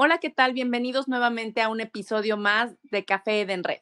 [0.00, 0.52] Hola, ¿qué tal?
[0.52, 3.80] Bienvenidos nuevamente a un episodio más de Café Edenred.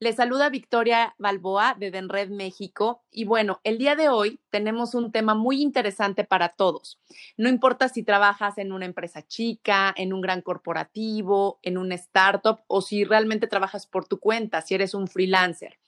[0.00, 5.12] Les saluda Victoria Balboa de Denred México y bueno, el día de hoy tenemos un
[5.12, 6.98] tema muy interesante para todos.
[7.36, 12.64] No importa si trabajas en una empresa chica, en un gran corporativo, en un startup
[12.66, 15.78] o si realmente trabajas por tu cuenta, si eres un freelancer,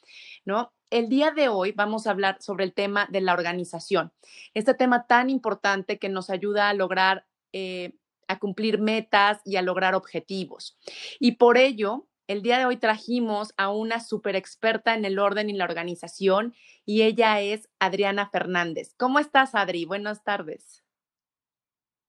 [0.44, 0.72] ¿no?
[0.88, 4.12] El día de hoy vamos a hablar sobre el tema de la organización.
[4.54, 7.94] Este tema tan importante que nos ayuda a lograr eh,
[8.34, 10.78] a cumplir metas y a lograr objetivos.
[11.18, 15.50] Y por ello, el día de hoy trajimos a una super experta en el orden
[15.50, 16.54] y la organización
[16.86, 18.94] y ella es Adriana Fernández.
[18.96, 19.84] ¿Cómo estás, Adri?
[19.84, 20.82] Buenas tardes.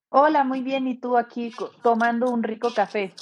[0.09, 0.88] Hola, muy bien.
[0.88, 1.52] ¿Y tú aquí
[1.83, 3.14] tomando un rico café?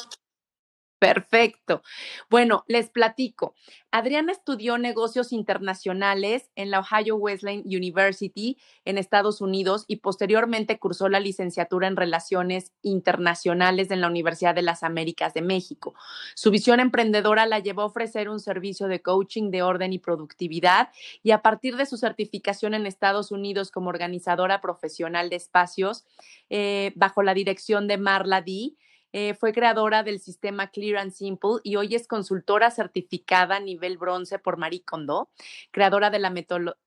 [1.03, 1.83] Perfecto.
[2.29, 3.55] Bueno, les platico.
[3.91, 11.09] Adriana estudió negocios internacionales en la Ohio Wesleyan University en Estados Unidos y posteriormente cursó
[11.09, 15.93] la licenciatura en Relaciones Internacionales en la Universidad de las Américas de México.
[16.35, 20.87] Su visión emprendedora la llevó a ofrecer un servicio de coaching de orden y productividad
[21.21, 26.05] y a partir de su certificación en Estados Unidos como organizadora profesional de espacios
[26.49, 28.77] eh, bajo la dirección de Marla D
[29.14, 34.39] eh, fue creadora del sistema Clear and Simple y hoy es consultora certificada nivel bronce
[34.39, 35.30] por Marie Kondo,
[35.72, 36.33] creadora de la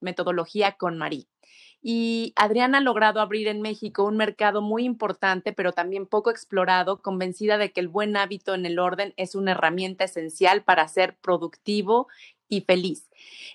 [0.01, 1.29] metodología con Marie.
[1.81, 7.01] Y Adriana ha logrado abrir en México un mercado muy importante, pero también poco explorado,
[7.01, 11.17] convencida de que el buen hábito en el orden es una herramienta esencial para ser
[11.19, 12.09] productivo
[12.49, 13.09] y feliz.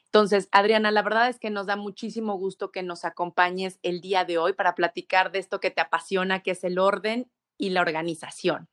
[0.06, 4.24] Entonces, Adriana, la verdad es que nos da muchísimo gusto que nos acompañes el día
[4.24, 7.82] de hoy para platicar de esto que te apasiona, que es el orden y la
[7.82, 8.71] organización.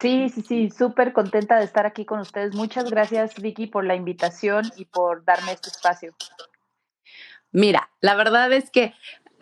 [0.00, 2.54] Sí, sí, sí, súper contenta de estar aquí con ustedes.
[2.54, 6.14] Muchas gracias, Vicky, por la invitación y por darme este espacio.
[7.50, 8.94] Mira, la verdad es que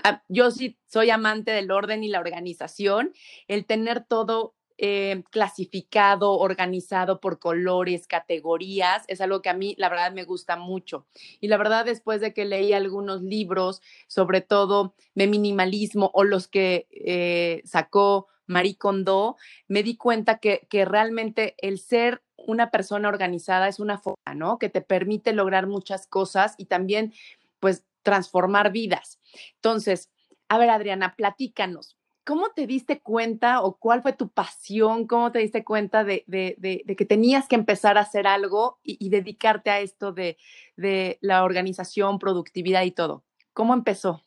[0.02, 3.12] ah, yo sí soy amante del orden y la organización.
[3.48, 9.88] El tener todo eh, clasificado, organizado por colores, categorías, es algo que a mí, la
[9.88, 11.06] verdad, me gusta mucho.
[11.40, 16.48] Y la verdad, después de que leí algunos libros, sobre todo de minimalismo o los
[16.48, 23.08] que eh, sacó Marie Kondo, me di cuenta que, que realmente el ser una persona
[23.08, 24.58] organizada es una forma, ¿no?
[24.58, 27.12] Que te permite lograr muchas cosas y también,
[27.60, 29.18] pues, transformar vidas.
[29.56, 30.10] Entonces,
[30.48, 31.96] a ver, Adriana, platícanos.
[32.26, 35.06] ¿Cómo te diste cuenta o cuál fue tu pasión?
[35.06, 39.80] ¿Cómo te diste cuenta de, que tenías que empezar a hacer algo y, dedicarte a
[39.80, 40.36] esto de,
[41.22, 43.24] la organización, productividad y todo?
[43.54, 44.24] ¿Cómo empezó?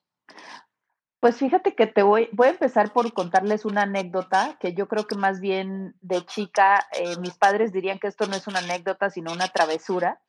[1.20, 5.06] Pues fíjate que te voy, voy a empezar por contarles una anécdota que yo creo
[5.06, 9.10] que más bien de chica, eh, mis padres dirían que esto no es una anécdota,
[9.10, 10.22] sino una travesura.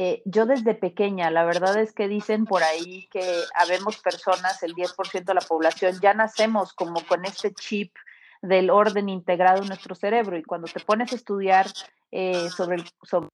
[0.00, 3.20] Eh, yo desde pequeña, la verdad es que dicen por ahí que
[3.52, 7.92] habemos personas, el 10% de la población, ya nacemos como con este chip
[8.40, 11.66] del orden integrado en nuestro cerebro y cuando te pones a estudiar
[12.12, 13.30] eh, sobre, el, sobre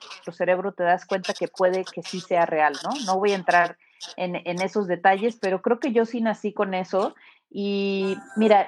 [0.00, 2.98] nuestro cerebro te das cuenta que puede que sí sea real, ¿no?
[3.04, 3.76] No voy a entrar
[4.16, 7.14] en, en esos detalles, pero creo que yo sí nací con eso
[7.50, 8.66] y mira,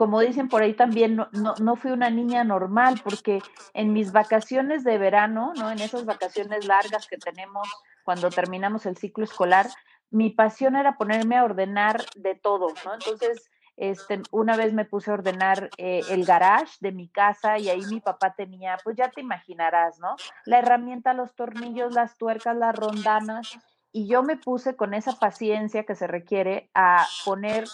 [0.00, 1.28] como dicen por ahí también, no,
[1.60, 3.42] no, fui una niña normal, porque
[3.74, 5.70] en mis vacaciones de verano, ¿no?
[5.70, 7.68] En esas vacaciones largas que tenemos
[8.02, 9.68] cuando terminamos el ciclo escolar,
[10.08, 12.94] mi pasión era ponerme a ordenar de todo, ¿no?
[12.94, 17.68] Entonces, este, una vez me puse a ordenar eh, el garage de mi casa y
[17.68, 20.16] ahí mi papá tenía, pues ya te imaginarás, ¿no?
[20.46, 23.58] La herramienta, los tornillos, las tuercas, las rondanas.
[23.92, 27.66] Y yo me puse con esa paciencia que se requiere a poner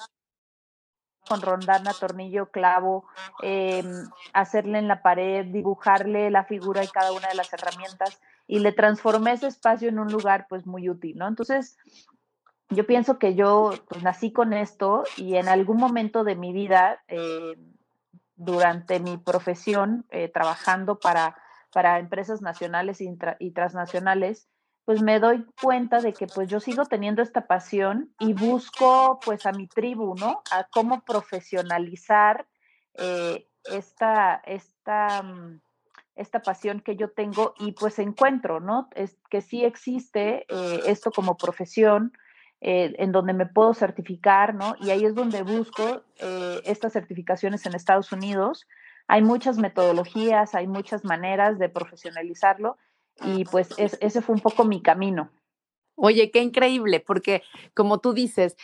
[1.28, 3.04] con rondana, tornillo, clavo,
[3.42, 8.60] em, hacerle en la pared, dibujarle la figura y cada una de las herramientas y
[8.60, 11.26] le transformé ese espacio en un lugar pues muy útil, ¿no?
[11.26, 11.76] Entonces,
[12.70, 17.02] yo pienso que yo pues, nací con esto y en algún momento de mi vida,
[17.08, 17.56] eh,
[18.36, 21.36] durante mi profesión, eh, trabajando para,
[21.72, 24.48] para empresas nacionales y transnacionales,
[24.86, 29.44] pues me doy cuenta de que pues yo sigo teniendo esta pasión y busco pues
[29.44, 30.42] a mi tribu, ¿no?
[30.52, 32.46] A cómo profesionalizar
[32.94, 35.60] eh, esta, esta, mm,
[36.14, 38.88] esta pasión que yo tengo y pues encuentro, ¿no?
[38.94, 42.12] Es que sí existe eh, esto como profesión
[42.60, 44.76] eh, en donde me puedo certificar, ¿no?
[44.80, 46.04] Y ahí es donde busco
[46.64, 48.68] estas certificaciones en Estados Unidos
[49.08, 52.76] hay muchas metodologías, hay muchas maneras de profesionalizarlo
[53.24, 55.30] y pues ese fue un poco mi camino.
[55.98, 57.42] Oye, qué increíble, porque
[57.74, 58.56] como tú dices,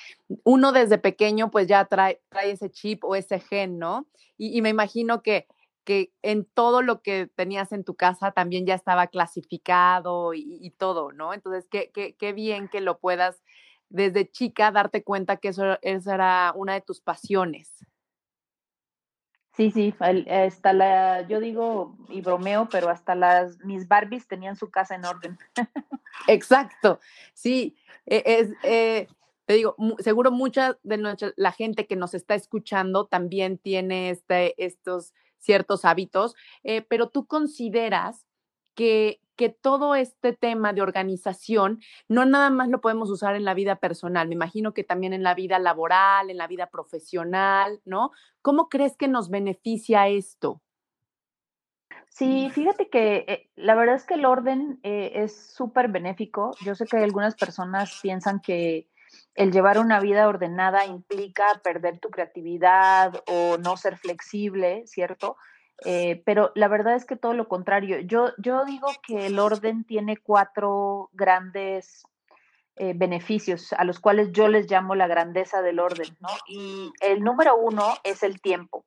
[0.44, 4.06] uno desde pequeño pues ya trae, trae ese chip o ese gen, ¿no?
[4.36, 5.46] Y, me imagino que,
[5.84, 11.12] que en todo lo que tenías en tu casa también ya estaba clasificado y, todo,
[11.12, 11.32] ¿no?
[11.32, 13.42] Entonces, qué, qué, qué, bien que lo puedas
[13.88, 17.70] desde chica darte cuenta que eso, esa era una de tus pasiones.
[19.54, 19.94] Sí, sí,
[20.30, 25.04] hasta la, yo digo y bromeo, pero hasta las, mis Barbies tenían su casa en
[25.04, 25.38] orden.
[26.26, 27.00] Exacto,
[27.34, 27.76] sí,
[28.06, 29.08] e, es, eh,
[29.44, 34.54] te digo, seguro mucha de nuestra, la gente que nos está escuchando también tiene este,
[34.64, 38.26] estos ciertos hábitos, eh, pero tú consideras
[38.74, 43.54] que, que todo este tema de organización no nada más lo podemos usar en la
[43.54, 48.10] vida personal, me imagino que también en la vida laboral, en la vida profesional, ¿no?
[48.42, 50.60] ¿Cómo crees que nos beneficia esto?
[52.08, 56.50] Sí, fíjate que eh, la verdad es que el orden eh, es súper benéfico.
[56.62, 58.90] Yo sé que algunas personas piensan que
[59.34, 65.36] el llevar una vida ordenada implica perder tu creatividad o no ser flexible, ¿cierto?
[65.84, 68.00] Eh, pero la verdad es que todo lo contrario.
[68.00, 72.04] Yo, yo digo que el orden tiene cuatro grandes
[72.76, 76.16] eh, beneficios a los cuales yo les llamo la grandeza del orden.
[76.46, 78.84] Y el número uno es el tiempo.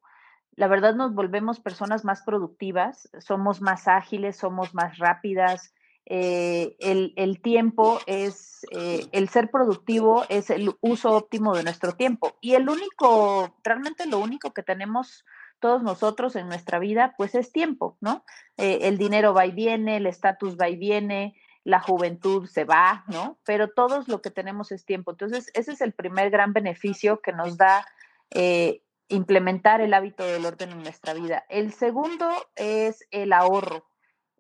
[0.56, 5.74] La verdad nos volvemos personas más productivas, somos más ágiles, somos más rápidas.
[6.06, 12.38] Eh, el, el, tiempo es, el ser productivo es el uso óptimo de nuestro tiempo.
[12.40, 15.26] Y el único, realmente lo único que tenemos
[15.66, 18.24] todos nosotros en nuestra vida, pues es tiempo, ¿no?
[18.56, 23.04] Eh, el dinero va y viene, el estatus va y viene, la juventud se va,
[23.08, 23.40] ¿no?
[23.46, 25.10] Pero todos lo que tenemos es tiempo.
[25.10, 27.84] Entonces, ese es el primer gran beneficio que nos da
[28.30, 31.46] eh, implementar el hábito del orden en nuestra vida.
[31.50, 33.88] El segundo es el ahorro.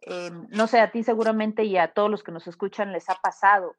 [0.01, 3.15] Eh, no sé, a ti seguramente y a todos los que nos escuchan les ha
[3.15, 3.75] pasado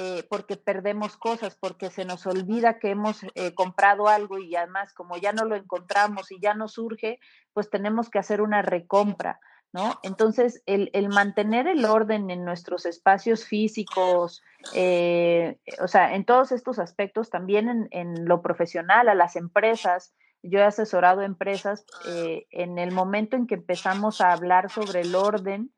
[0.00, 4.94] eh, porque perdemos cosas, porque se nos olvida que hemos eh, comprado algo y además
[4.94, 7.18] como ya no lo encontramos y ya no surge,
[7.52, 9.40] pues tenemos que hacer una recompra,
[9.72, 9.98] ¿no?
[10.04, 14.40] Entonces, el, mantener el orden en nuestros espacios físicos,
[14.72, 20.14] eh, o sea, en todos estos aspectos, también en, en, lo profesional, a las empresas,
[20.44, 25.72] yo he asesorado empresas en el momento en que empezamos a hablar sobre el orden,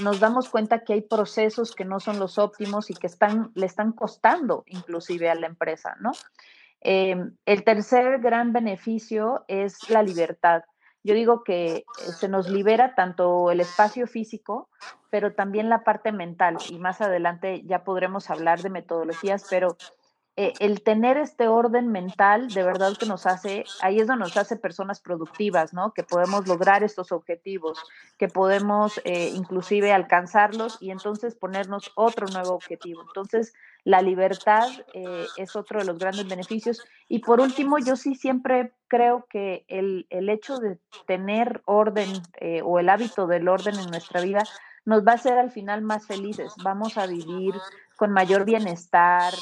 [0.00, 3.08] nos damos cuenta que hay procesos que no son los óptimos y que
[3.54, 6.12] le están costando inclusive a la empresa, ¿no?
[6.80, 10.64] Em, el tercer gran beneficio es la libertad.
[11.02, 11.84] Yo digo que eh,
[12.18, 14.68] se nos libera tanto el espacio físico,
[15.10, 16.58] pero también la parte mental.
[16.68, 19.76] Y más adelante ya podremos hablar de metodologías, pero
[20.36, 24.36] eh, el tener este orden mental de verdad que nos hace, ahí es donde nos
[24.36, 25.92] hace personas productivas, ¿no?
[25.92, 27.78] Que podemos lograr estos objetivos,
[28.18, 33.02] que podemos eh, inclusive alcanzarlos y entonces ponernos otro nuevo objetivo.
[33.02, 33.54] Entonces,
[33.84, 36.82] la libertad eh, es otro de los grandes beneficios.
[37.08, 42.10] Y por último, yo sí siempre creo que el, el hecho de tener orden
[42.64, 44.42] o el hábito del orden en nuestra vida
[44.84, 46.52] nos va a hacer al final más felices.
[46.62, 47.54] Vamos a vivir
[47.96, 49.32] con mayor bienestar,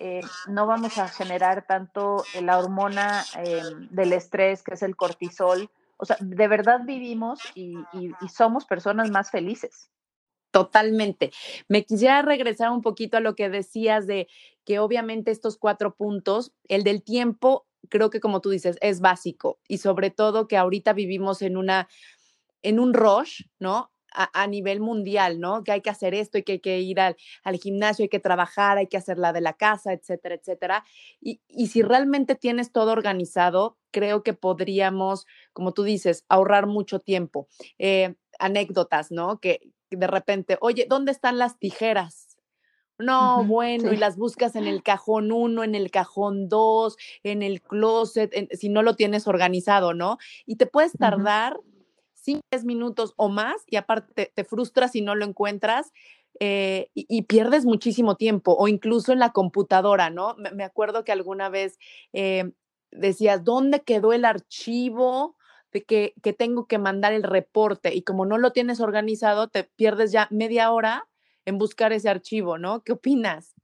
[0.00, 5.70] eh, no vamos a generar tanto la hormona eh, del estrés, que es el cortisol.
[5.96, 7.74] O sea, de verdad vivimos y,
[8.32, 9.90] somos personas más felices.
[10.52, 11.32] Totalmente.
[11.66, 14.28] Me quisiera regresar un poquito a lo que decías de
[14.64, 19.58] que obviamente estos cuatro puntos, el del tiempo, creo que como tú dices, es básico
[19.66, 21.88] y sobre todo que ahorita vivimos en una,
[22.62, 23.90] en un rush, ¿no?
[24.12, 25.62] A, nivel mundial, ¿no?
[25.64, 27.16] Que hay que hacer esto, y que hay que ir al,
[27.60, 30.84] gimnasio, hay que trabajar, hay que hacer la de la casa, etcétera, etcétera.
[31.20, 37.48] Y, si realmente tienes todo organizado, creo que podríamos, como tú dices, ahorrar mucho tiempo.
[37.78, 39.40] Eh, anécdotas, ¿no?
[39.40, 42.28] Que, de repente, oye, ¿dónde están las tijeras?
[42.98, 47.62] No, bueno, y las buscas en el cajón uno, en el cajón dos, en el
[47.62, 50.18] closet, si no lo tienes organizado, ¿no?
[50.46, 51.60] Y te puedes tardar
[52.28, 55.92] 5, minutos o más y aparte te, frustras si no lo encuentras.
[56.40, 60.36] Eh, y, pierdes muchísimo tiempo o incluso en la computadora, ¿no?
[60.36, 61.78] Me, acuerdo que alguna vez
[62.12, 62.52] eh,
[62.92, 65.36] decías, ¿dónde quedó el archivo
[65.72, 67.92] de que, que, tengo que mandar el reporte?
[67.92, 71.08] Y como no lo tienes organizado, te pierdes ya media hora
[71.44, 72.84] en buscar ese archivo, ¿no?
[72.84, 73.57] ¿Qué opinas?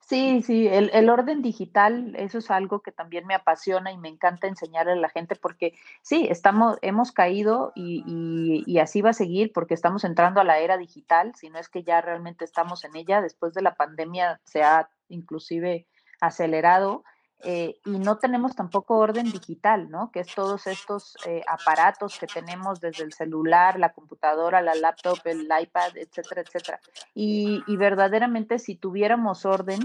[0.00, 4.46] Sí, sí, el, orden digital, eso es algo que también me apasiona y me encanta
[4.46, 9.52] enseñarle a la gente porque sí, estamos, hemos caído y, y, así va a seguir
[9.52, 12.94] porque estamos entrando a la era digital, si no es que ya realmente estamos en
[12.94, 15.86] ella, después de la pandemia se ha inclusive
[16.20, 17.04] acelerado
[17.42, 20.10] eh, y no tenemos tampoco orden digital, ¿no?
[20.10, 25.18] Que es todos estos eh, aparatos que tenemos desde el celular, la computadora, la laptop,
[25.26, 26.80] el iPad, etcétera, etcétera.
[27.14, 29.80] Y, y verdaderamente si tuviéramos orden,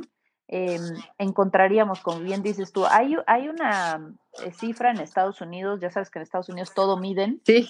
[0.48, 0.81] em,
[1.17, 6.10] encontraríamos, como bien dices tú, hay, hay una eh, cifra en Estados Unidos, ya sabes
[6.10, 7.70] que en Estados Unidos todo miden, sí.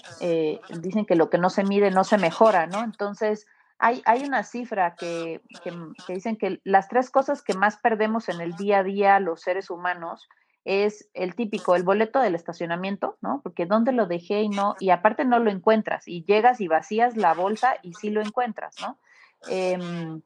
[0.80, 2.84] dicen que lo que no se mide no se mejora, ¿no?
[2.84, 3.48] Entonces,
[3.82, 5.74] hay, hay una cifra que, que,
[6.14, 9.72] dicen que las tres cosas que más perdemos en el día a día los seres
[9.72, 10.30] humanos
[10.64, 13.42] es el típico, el boleto del estacionamiento, ¿no?
[13.42, 17.18] Porque dónde lo dejé y no, y aparte no lo encuentras, y llegas y vacías
[17.18, 19.00] la bolsa y sí lo encuentras, ¿no?
[19.48, 20.22] Em,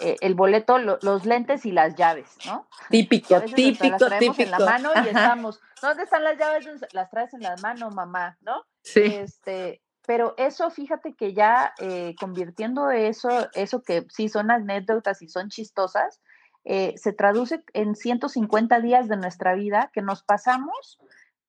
[0.00, 2.66] eh, el boleto, los lentes y las llaves, ¿no?
[2.90, 4.42] Típico, típico, las traemos típico.
[4.42, 6.66] en la mano y estamos, ¿dónde están las llaves?
[6.92, 8.64] Las traes en la mano, mamá, ¿no?
[8.82, 9.02] Sí.
[9.02, 15.28] Este, pero eso, fíjate que ya eh, convirtiendo eso, eso que sí son anécdotas y
[15.28, 16.20] son chistosas,
[16.64, 20.98] eh, se traduce en 150 días de nuestra vida que nos pasamos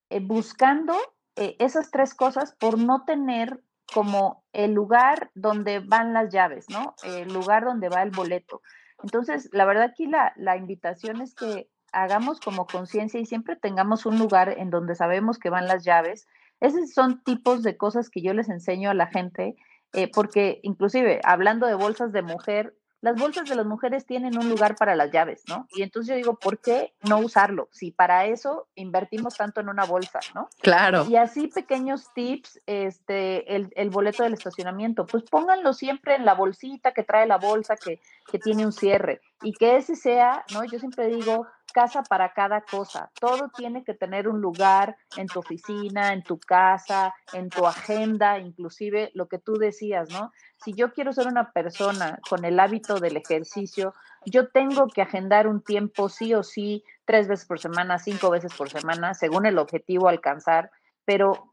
[0.10, 0.96] eh, buscando
[1.38, 3.62] esas tres cosas por no tener
[3.94, 6.96] como el lugar donde van las llaves, ¿no?
[7.04, 8.62] El lugar donde va el boleto.
[9.04, 14.06] Entonces, la verdad aquí la, la invitación es que hagamos como conciencia y siempre tengamos
[14.06, 16.26] un lugar en donde sabemos que van las llaves,
[16.60, 19.56] esos son tipos de cosas que yo les enseño a la gente,
[19.94, 24.50] eh, porque inclusive hablando de bolsas de mujer, las bolsas de las mujeres tienen un
[24.50, 25.68] lugar para las llaves, ¿no?
[25.76, 27.70] Y entonces yo digo, ¿por qué no usarlo?
[27.72, 30.50] Si para eso invertimos tanto en una bolsa, ¿no?
[30.64, 31.06] Claro.
[31.08, 36.34] Y así pequeños tips, este, el, el boleto del estacionamiento, pues pónganlo siempre en la
[36.34, 40.64] bolsita que trae la bolsa que, que tiene un cierre y que ese sea, ¿no?
[40.64, 41.46] Yo siempre digo,
[41.76, 43.12] casa para cada cosa.
[43.20, 48.40] Todo tiene que tener un lugar en tu oficina, en tu casa, en tu agenda,
[48.40, 50.32] inclusive lo que tú decías, ¿no?
[50.64, 53.94] Si yo quiero ser una persona con el hábito del ejercicio,
[54.26, 58.54] yo tengo que agendar un tiempo sí o sí, tres veces por semana, cinco veces
[58.56, 60.72] por semana, según el objetivo alcanzar,
[61.04, 61.52] pero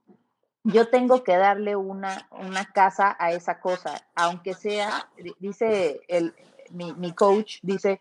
[0.62, 5.10] yo tengo que darle una, una casa a esa cosa, aunque sea,
[5.40, 6.32] dice el,
[6.70, 8.00] mi, mi coach, dice,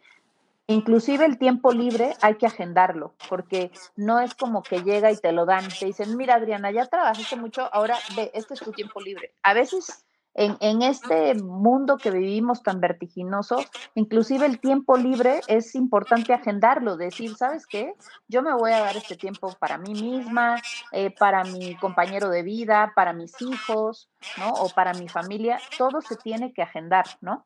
[0.72, 5.34] Inclusive el tiempo libre hay que agendarlo, porque no es como que llega y te
[5.34, 9.01] lo dan, te dicen, mira Adriana, ya trabajaste mucho, ahora ve, este es tu tiempo
[9.01, 9.34] libre.
[9.44, 13.58] A veces en, este mundo que vivimos tan vertiginoso,
[13.96, 17.94] inclusive el tiempo libre es importante agendarlo, decir, ¿sabes qué?
[18.30, 20.62] Yo me voy a dar este tiempo para mí misma,
[20.94, 24.54] eh, para mi compañero de vida, para mis hijos, ¿no?
[24.54, 27.46] O para mi familia, todo se tiene que agendar, ¿no?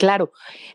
[0.00, 0.32] Claro,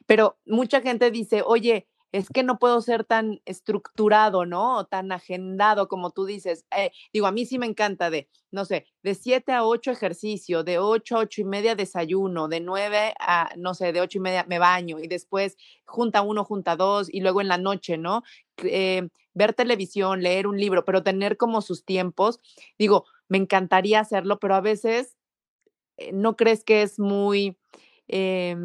[0.08, 4.80] pero mucha gente dice, oye, es que no puedo ser tan estructurado, ¿no?
[4.80, 6.66] O tan agendado como tú dices.
[6.76, 10.64] Eh, digo, a mí sí me encanta de, no sé, de 7 a 8 ejercicio,
[10.64, 14.22] de 8 a 8 y media desayuno, de 9 a, no sé, de 8 y
[14.22, 18.24] media me baño y después junta uno, junta dos y luego en la noche, ¿no?
[18.64, 22.40] Eh, ver televisión, leer un libro, pero tener como sus tiempos.
[22.78, 25.16] Digo, me encantaría hacerlo, pero a veces
[25.98, 27.58] eh, no crees que es muy...
[28.08, 28.56] Eh,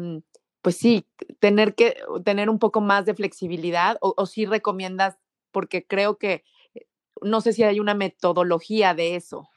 [0.67, 1.07] pues sí,
[1.39, 1.95] tener que
[2.25, 5.17] tener un poco más de flexibilidad o, o sí recomiendas,
[5.53, 6.43] porque creo que
[6.75, 6.87] eh,
[7.21, 9.49] no sé si hay una metodología de eso.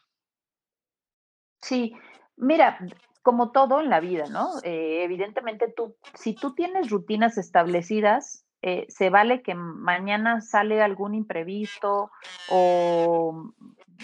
[1.61, 1.97] Sí,
[2.37, 2.79] mira,
[3.23, 4.51] como todo en la vida, ¿no?
[4.63, 11.17] Eh, evidentemente tú, si tú tienes rutinas establecidas, eh, se vale que mañana sale algún
[11.17, 12.13] imprevisto
[12.49, 13.51] o,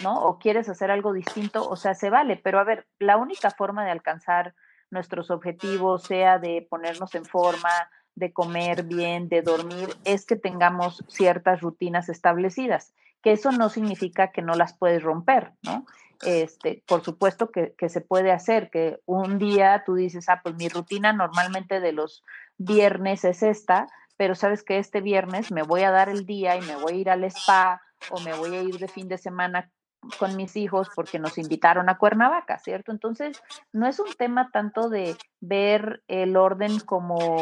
[0.03, 0.25] ¿no?
[0.25, 3.85] O quieres hacer algo distinto, o sea, se vale, pero a ver, la única forma
[3.85, 4.55] de alcanzar
[4.89, 7.69] nuestros objetivos, sea de ponernos en forma,
[8.15, 14.31] de comer bien, de dormir, es que tengamos ciertas rutinas establecidas, que eso no significa
[14.31, 15.85] que no las puedes romper, ¿no?
[16.23, 20.55] Este, por supuesto que, que, se puede hacer, que un día tú dices, ah, pues
[20.55, 22.23] mi rutina normalmente de los
[22.57, 26.61] viernes es esta, pero sabes que este viernes me voy a dar el día y
[26.61, 29.69] me voy a ir al spa o me voy a ir de fin de semana
[30.19, 32.91] con mis hijos porque nos invitaron a Cuernavaca, ¿cierto?
[32.91, 37.37] Entonces, no es un tema tanto de ver el orden como,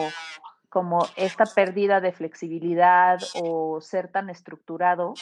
[0.69, 5.13] como esta pérdida de flexibilidad o ser tan estructurado.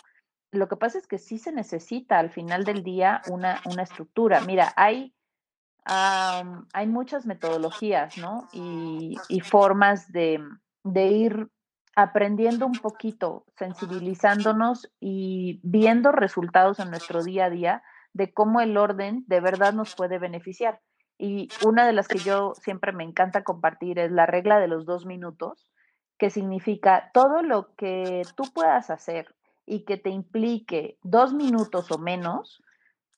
[0.51, 4.41] Lo que pasa es que sí se necesita al final del día una, una estructura.
[4.41, 5.13] Mira, hay,
[5.87, 8.47] um, hay muchas metodologías, ¿no?
[8.53, 10.39] Y, y formas de,
[10.83, 11.47] de ir
[11.95, 17.83] aprendiendo un poquito, sensibilizándonos y viendo resultados en nuestro día a día
[18.13, 20.79] de cómo el orden de verdad nos puede beneficiar.
[21.17, 24.85] Y una de las que yo siempre me encanta compartir es la regla de los
[24.85, 25.67] dos minutos,
[26.17, 29.35] que significa todo lo que tú puedas hacer
[29.65, 32.62] y que te implique dos minutos o menos,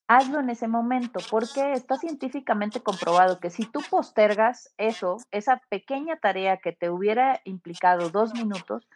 [0.07, 6.17] hazlo en ese momento, porque está científicamente comprobado que si tú postergas eso, esa pequeña
[6.17, 8.87] tarea que te hubiera implicado dos minutos,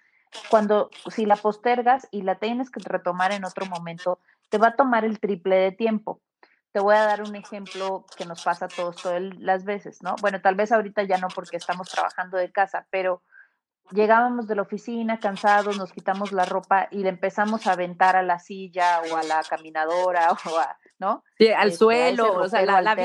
[0.50, 4.76] cuando, si la postergas y la tienes que retomar en otro momento, te va a
[4.76, 6.22] tomar el triple de tiempo.
[6.72, 10.16] Te voy a dar un ejemplo que nos pasa a todos todas las veces, ¿no?
[10.22, 13.24] Bueno, tal vez ahorita ya no porque estamos trabajando de casa, pero
[13.92, 18.22] llegábamos de la oficina cansados, nos quitamos la ropa y le empezamos a aventar a
[18.22, 21.24] la silla o a la caminadora o a, ¿no?
[21.38, 22.96] Sí, al este, suelo, o sea, la, la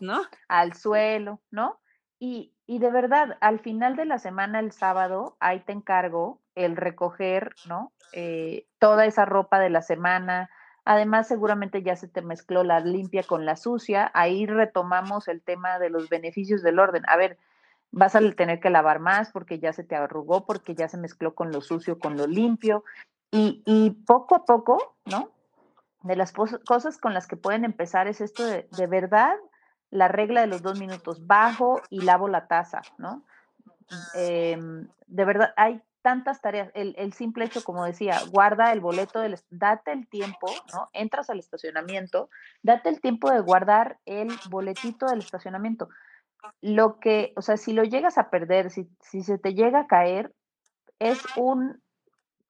[0.00, 0.22] ¿no?
[0.48, 1.80] Al suelo, ¿no?
[2.18, 6.76] Y, y, de verdad, al final de la semana, el sábado, ahí te encargo el
[6.76, 7.92] recoger, ¿no?
[8.12, 10.50] Eh, toda esa ropa de la semana.
[10.84, 14.10] Además, seguramente ya se te mezcló la limpia con la sucia.
[14.14, 17.02] Ahí retomamos el tema de los beneficios del orden.
[17.08, 17.38] A ver,
[17.90, 21.34] vas a tener que lavar más porque ya se te arrugó, porque ya se mezcló
[21.34, 22.84] con lo sucio, con lo limpio.
[23.30, 25.33] Y, y poco a poco, ¿no?
[26.04, 29.34] De las cosas con las que pueden empezar es esto de, de verdad,
[29.90, 33.24] la regla de los dos minutos, bajo y lavo la taza, ¿no?
[34.14, 36.70] Em, de verdad, hay tantas tareas.
[36.74, 40.90] El, el, simple hecho, como decía, guarda el boleto, del, date el tiempo, ¿no?
[40.92, 42.28] Entras al estacionamiento,
[42.62, 45.88] date el tiempo de guardar el boletito del estacionamiento
[46.60, 49.86] lo que, o sea, si lo llegas a perder, si, si se te llega a
[49.86, 50.32] caer,
[50.98, 51.82] es un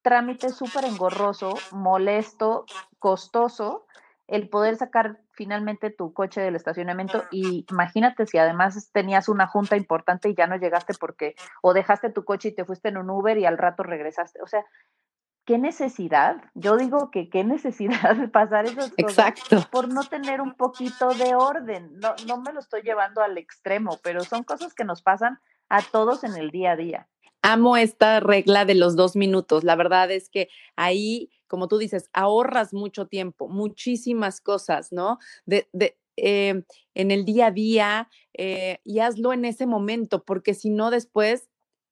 [0.05, 2.65] trámite súper engorroso, molesto,
[2.99, 3.87] costoso,
[4.27, 9.77] el poder sacar finalmente tu coche del estacionamiento y imagínate si además tenías una junta
[9.77, 11.33] importante y ya no llegaste porque
[11.63, 14.43] o dejaste tu coche y te fuiste en un Uber y al rato regresaste.
[14.43, 14.63] O sea,
[15.43, 19.33] qué necesidad, yo digo que qué necesidad de pasar esas cosas
[19.71, 21.97] por no tener un poquito de orden.
[21.97, 25.81] No, no me lo estoy llevando al extremo, pero son cosas que nos pasan a
[25.81, 27.07] todos en el día a día.
[27.47, 29.63] Amo esta regla de los dos minutos.
[29.63, 35.19] La verdad es que ahí, como tú dices, ahorras mucho tiempo, muchísimas cosas, ¿no?
[35.45, 36.63] De, de, eh,
[36.95, 41.49] en el día a día eh, y hazlo en ese momento, porque si no después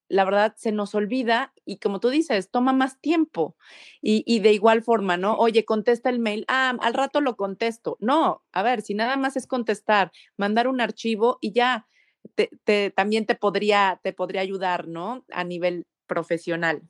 [0.09, 3.55] la verdad se nos olvida y como tú dices, toma más tiempo.
[4.01, 5.35] Y, de igual forma, ¿no?
[5.35, 7.97] Oye, contesta el mail, ah, al rato lo contesto.
[7.99, 11.87] No, a ver, si nada más es contestar, mandar un archivo y ya,
[12.35, 15.25] te, también te podría, te podría ayudar, ¿no?
[15.31, 16.83] A nivel profesional.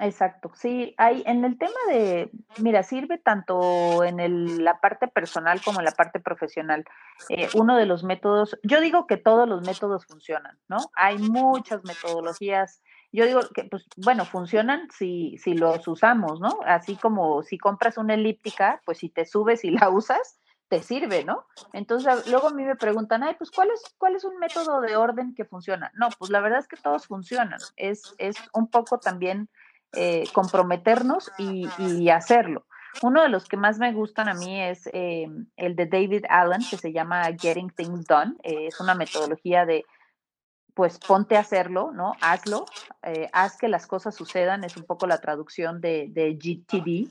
[0.00, 5.62] Exacto, sí, hay en el tema de, mira, sirve tanto en el, la parte personal
[5.62, 6.84] como en la parte profesional.
[7.28, 10.78] Eh, uno de los métodos, yo digo que todos los métodos funcionan, ¿no?
[10.96, 12.82] Hay muchas metodologías.
[13.12, 16.58] Yo digo que, pues, bueno, funcionan si, si los usamos, ¿no?
[16.66, 21.24] Así como si compras una elíptica, pues si te subes y la usas, te sirve,
[21.24, 21.46] ¿no?
[21.72, 24.96] Entonces, luego a mí me preguntan, ay, pues, ¿cuál es, cuál es un método de
[24.96, 25.92] orden que funciona?
[25.94, 27.60] No, pues la verdad es que todos funcionan.
[27.76, 29.48] Es, es un poco también
[29.96, 32.66] eh, comprometernos y, hacerlo.
[33.02, 36.62] Uno de los que más me gustan a mí es eh, el de David Allen,
[36.68, 38.34] que se llama Getting Things Done.
[38.42, 39.84] Eh, es una metodología de,
[40.74, 42.14] pues ponte a hacerlo, ¿no?
[42.20, 42.66] Hazlo,
[43.32, 47.10] haz que las cosas sucedan, es un poco la traducción de, de GTD.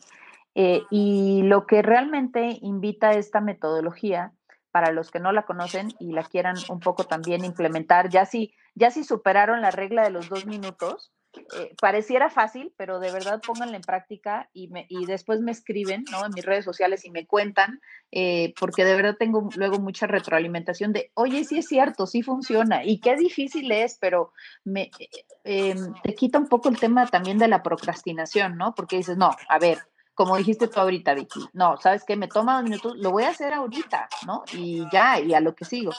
[0.55, 4.33] Y lo que realmente invita esta metodología,
[4.73, 8.55] para los que no la conocen y la quieran un poco también implementar, ya si,
[8.73, 13.39] ya si superaron la regla de los dos minutos, eh, pareciera fácil, pero de verdad
[13.45, 16.25] pónganla en práctica y, me, y después me escriben ¿no?
[16.25, 20.91] en mis redes sociales y me cuentan, eh, porque de verdad tengo luego mucha retroalimentación
[20.91, 24.31] de, oye, sí es cierto, sí funciona y qué difícil es, pero
[24.63, 28.73] me, eh, em, te quita un poco el tema también de la procrastinación, ¿no?
[28.73, 29.79] Porque dices, no, a ver,
[30.13, 32.15] como dijiste tú ahorita, Vicky, no, ¿sabes qué?
[32.15, 34.43] Me toma dos minutos, lo voy a hacer ahorita, ¿no?
[34.53, 35.91] Y ya, y a lo que sigo.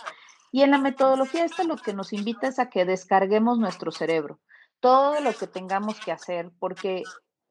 [0.53, 4.39] Y en la metodología esta lo que nos invita es a que descarguemos nuestro cerebro
[4.85, 7.05] todo lo que tengamos que hacer, porque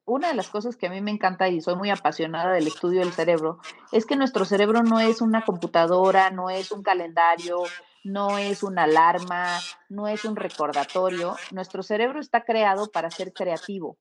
[0.04, 3.00] una de las cosas que a mí me encanta y soy muy apasionada del estudio
[3.00, 3.58] del cerebro
[3.90, 7.64] es que nuestro cerebro no es una computadora, no es un calendario,
[8.04, 11.34] no es una alarma, no es un recordatorio.
[11.50, 13.98] Nuestro cerebro está creado para ser creativo.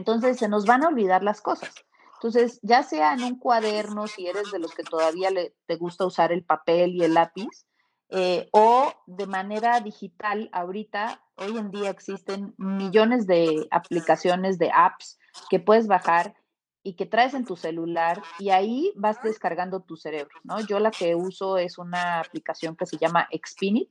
[0.00, 1.74] Entonces se nos van a olvidar las cosas.
[2.14, 6.06] Entonces, ya sea en un cuaderno, si eres de los que todavía le, te gusta
[6.06, 7.66] usar el papel y el lápiz,
[8.08, 15.18] eh, o de manera digital, ahorita, hoy en día existen millones de aplicaciones, de apps
[15.50, 16.34] que puedes bajar
[16.82, 20.60] y que traes en tu celular y ahí vas descargando tu cerebro, ¿no?
[20.60, 23.90] Yo la que uso es una aplicación que se llama Expinit,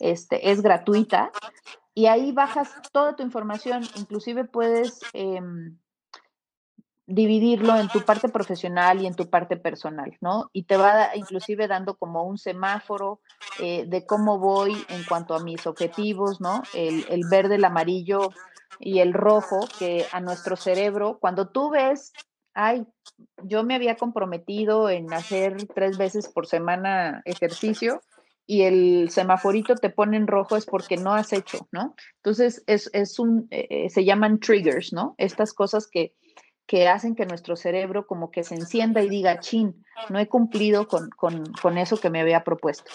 [0.00, 1.32] este, es gratuita
[1.96, 5.00] y ahí bajas toda tu información, inclusive puedes...
[5.14, 5.78] Em,
[7.08, 10.50] dividirlo en tu parte profesional y en tu parte personal, ¿no?
[10.52, 13.20] Y te va inclusive dando como un semáforo
[13.60, 16.64] eh, de cómo voy en cuanto a mis objetivos, ¿no?
[16.74, 18.30] El, el, verde, el amarillo
[18.80, 22.12] y el rojo, que a nuestro cerebro, cuando tú ves,
[22.54, 22.84] ay,
[23.44, 28.00] yo me había comprometido en hacer tres veces por semana ejercicio
[28.46, 31.94] y el semaforito te pone en rojo es porque no has hecho, ¿no?
[32.16, 35.14] Entonces, es, es un, eh, eh, se llaman triggers, ¿no?
[35.18, 36.14] Estas cosas que,
[36.66, 40.86] que hacen que nuestro cerebro como que se encienda y diga, chin, no he cumplido
[40.86, 42.90] con, con, con eso que me había propuesto.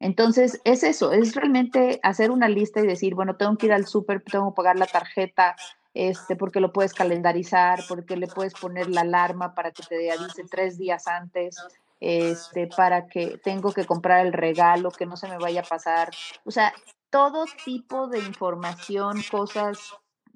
[0.00, 3.86] Entonces, es eso, es realmente hacer una lista y decir, bueno, tengo que ir al
[3.86, 5.56] súper, tengo que pagar la tarjeta,
[5.94, 10.44] este, porque lo puedes calendarizar, porque le puedes poner la alarma para que te avise
[10.50, 11.56] tres días antes,
[12.00, 16.10] este, para que tengo que comprar el regalo, que no se me vaya a pasar.
[16.44, 16.72] O sea,
[17.10, 19.78] todo tipo de información, cosas,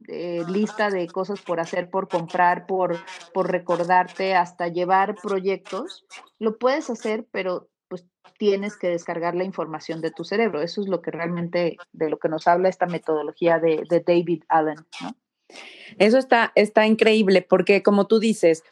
[0.08, 2.96] eh, lista de cosas por hacer, por comprar, por,
[3.34, 6.06] por recordarte, hasta llevar proyectos,
[6.38, 8.06] lo puedes hacer, pero pues
[8.38, 10.62] tienes que descargar la información de tu cerebro.
[10.62, 14.44] Eso es lo que realmente, de lo que nos habla esta metodología de, de David
[14.48, 14.78] Allen.
[15.98, 18.62] Eso está, está increíble porque como tú dices,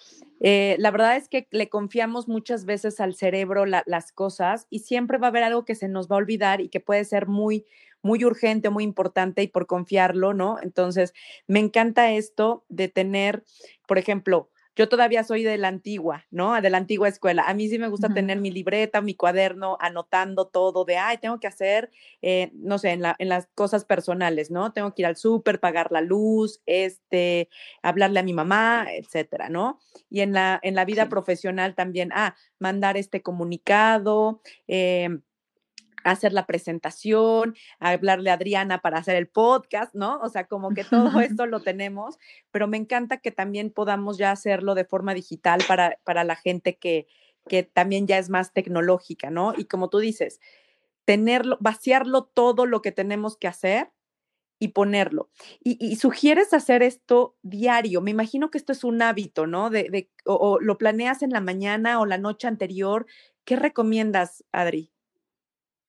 [0.40, 5.18] eh, la verdad es que le confiamos muchas veces al cerebro las cosas y siempre
[5.18, 7.66] va a haber algo que se nos va a olvidar y que puede ser muy,
[8.02, 10.58] muy urgente, muy importante y por confiarlo, ¿no?
[10.62, 11.12] Entonces,
[11.46, 13.42] me encanta esto de tener,
[13.86, 16.60] por ejemplo, yo todavía soy de la antigua, ¿no?
[16.60, 17.42] De la antigua escuela.
[17.48, 21.40] A mí sí me gusta tener mi libreta, mi cuaderno, anotando todo de, ay, tengo
[21.40, 21.90] que hacer,
[22.22, 24.72] eh, no sé, en, las cosas personales, ¿no?
[24.72, 27.48] Tengo que ir al súper, pagar la luz, este,
[27.82, 29.80] hablarle a mi mamá, etcétera, ¿no?
[30.10, 35.08] Y en la, en la vida profesional también, ah, mandar este comunicado, eh,
[36.12, 40.18] hacer la presentación, hablarle a Adriana para hacer el podcast, ¿no?
[40.20, 42.18] O sea, como que todo esto lo tenemos,
[42.50, 46.76] pero me encanta que también podamos ya hacerlo de forma digital para, para la gente
[46.76, 47.06] que,
[47.48, 49.54] que también ya es más tecnológica, ¿no?
[49.56, 50.40] Y como tú dices,
[51.04, 53.90] tenerlo, vaciarlo todo lo que tenemos que hacer
[54.58, 55.30] y ponerlo.
[55.62, 58.00] Y, sugieres hacer esto diario.
[58.00, 59.70] Me imagino que esto es un hábito, ¿no?
[59.70, 63.06] De, de o lo planeas en la mañana o la noche anterior.
[63.44, 64.92] ¿Qué recomiendas, Adri?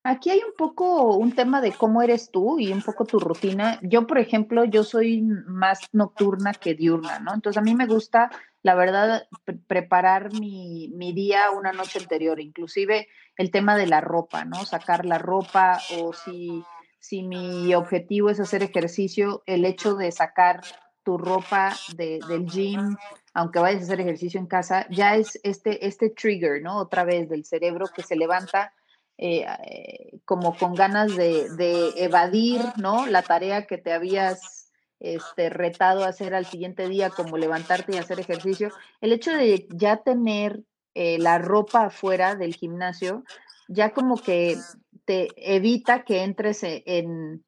[0.04, 3.80] Aquí hay un poco un tema de cómo eres tú y un poco tu rutina.
[3.82, 7.34] Yo, por ejemplo, yo soy más nocturna que diurna, ¿no?
[7.34, 8.30] Entonces a mí me gusta,
[8.64, 9.28] la verdad,
[9.68, 14.64] preparar mi, mi, día una noche anterior, inclusive el tema de la ropa, ¿no?
[14.64, 16.64] Sacar la ropa o si,
[17.00, 20.62] si mi objetivo es hacer ejercicio, el hecho de sacar
[21.04, 22.96] tu ropa de, del gym,
[23.34, 26.78] aunque vayas a hacer ejercicio en casa, ya es este, este trigger, ¿no?
[26.78, 28.74] Otra vez del cerebro que se levanta
[29.21, 33.05] eh, eh, como con ganas de, evadir, ¿no?
[33.05, 37.97] La tarea que te habías este, retado a hacer al siguiente día, como levantarte y
[37.97, 38.71] hacer ejercicio.
[39.01, 40.62] El hecho de ya tener
[40.93, 43.25] eh, la ropa afuera del gimnasio,
[43.67, 44.55] ya como que
[45.03, 47.43] te evita que entres e, en,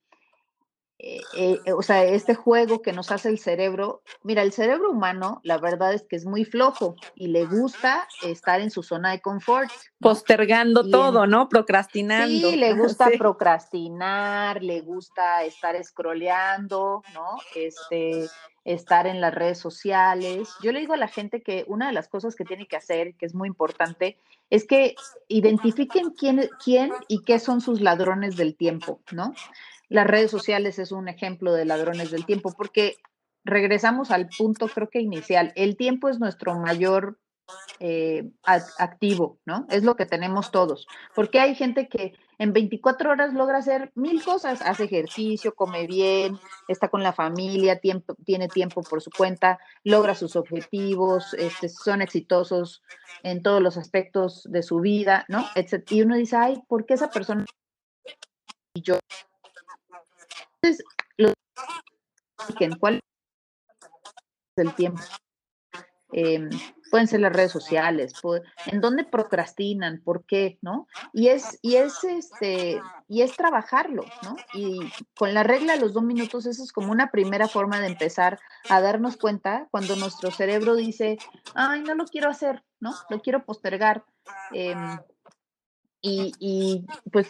[1.03, 5.41] eh, eh, o sea, este juego que nos hace el cerebro, mira, el cerebro humano,
[5.43, 9.19] la verdad es que es muy flojo y le gusta estar en su zona de
[9.19, 9.71] confort.
[9.99, 11.49] Postergando todo, ¿no?
[11.49, 12.51] Procrastinando.
[12.51, 17.37] Sí, le gusta procrastinar, le gusta estar scrolleando, ¿no?
[17.55, 18.29] Este,
[18.63, 20.49] estar en las redes sociales.
[20.61, 23.15] Yo le digo a la gente que una de las cosas que tiene que hacer,
[23.15, 24.19] que es muy importante,
[24.51, 24.95] es que
[25.29, 29.33] identifiquen quién, quién y qué son sus ladrones del tiempo, ¿no?
[29.91, 32.95] Las redes sociales es un ejemplo de ladrones del tiempo, porque
[33.43, 35.51] regresamos al punto, creo que inicial.
[35.57, 37.19] El tiempo es nuestro mayor
[37.81, 39.67] eh, activo, ¿no?
[39.69, 40.87] Es lo que tenemos todos.
[41.13, 46.39] Porque hay gente que en 24 horas logra hacer mil cosas, hace ejercicio, come bien,
[46.69, 52.01] está con la familia, tiempo, tiene tiempo por su cuenta, logra sus objetivos, este, son
[52.01, 52.81] exitosos
[53.23, 55.45] en todos los aspectos de su vida, ¿no?
[55.89, 57.45] Y uno dice, ay, ¿por qué esa persona
[58.73, 58.97] y yo
[60.61, 60.85] entonces,
[61.17, 61.33] lo
[62.79, 65.01] cuál es el tiempo.
[66.13, 66.49] Em,
[66.89, 68.13] pueden ser las redes sociales,
[68.65, 70.87] en dónde procrastinan, por qué, ¿no?
[71.13, 74.35] Y es, y es este, y es trabajarlo, ¿no?
[74.53, 77.87] Y con la regla de los dos minutos, eso es como una primera forma de
[77.87, 81.17] empezar a darnos cuenta cuando nuestro cerebro dice,
[81.55, 82.93] ay, no lo quiero hacer, ¿no?
[83.09, 84.03] Lo quiero postergar.
[84.51, 84.99] Em,
[86.01, 87.29] y, y, pues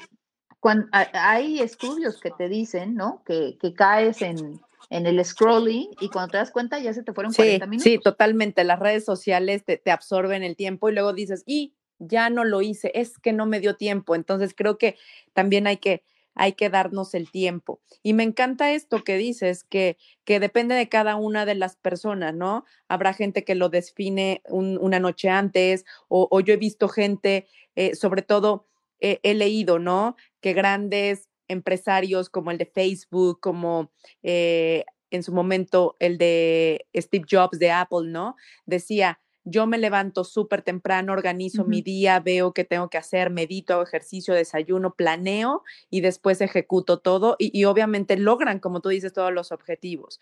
[0.91, 3.23] hay estudios que te dicen, ¿no?
[3.25, 7.65] Que, caes en, el scrolling y cuando te das cuenta ya se te fueron 40
[7.65, 7.83] minutos.
[7.83, 8.63] Sí, totalmente.
[8.63, 12.61] Las redes sociales te, te, absorben el tiempo y luego dices, y ya no lo
[12.61, 14.15] hice, es que no me dio tiempo.
[14.15, 14.97] Entonces creo que
[15.33, 17.81] también hay que, hay que darnos el tiempo.
[18.03, 22.33] Y me encanta esto que dices, que, que depende de cada una de las personas,
[22.33, 22.65] ¿no?
[22.87, 28.21] Habrá gente que lo define una noche antes o, yo he visto gente, eh, sobre
[28.21, 28.67] todo
[29.01, 30.15] he leído, ¿no?
[30.39, 33.91] Que grandes empresarios como el de Facebook, como
[34.23, 38.35] eh, en su momento el de Steve Jobs de Apple, ¿no?
[38.65, 43.73] Decía, yo me levanto súper temprano, organizo mi día, veo qué tengo que hacer, medito,
[43.73, 49.13] hago ejercicio, desayuno, planeo y después ejecuto todo y, y obviamente logran, como tú dices,
[49.13, 50.19] todos los objetivos.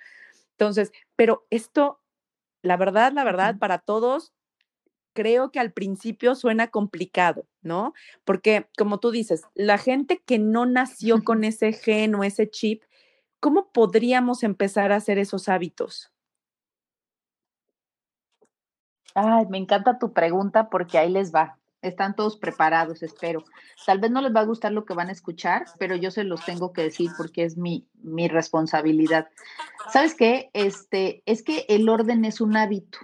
[0.52, 2.02] Entonces, pero esto,
[2.62, 4.34] la verdad, la verdad, para todos
[5.20, 7.94] creo que al principio suena complicado, ¿no?
[8.24, 12.84] Porque, como tú dices, la gente que no nació con ese gen o ese chip,
[13.42, 16.14] ¿cómo podríamos empezar a hacer esos hábitos?
[19.14, 21.58] Ay, me encanta tu pregunta porque ahí les va.
[21.82, 23.44] Están todos preparados, espero.
[23.86, 26.24] Tal vez no les va a gustar lo que van a escuchar, pero yo se
[26.24, 29.28] los tengo que decir porque es mi, mi responsabilidad.
[29.92, 30.50] ¿Sabes qué?
[30.54, 33.00] Este, es que el orden es un hábito.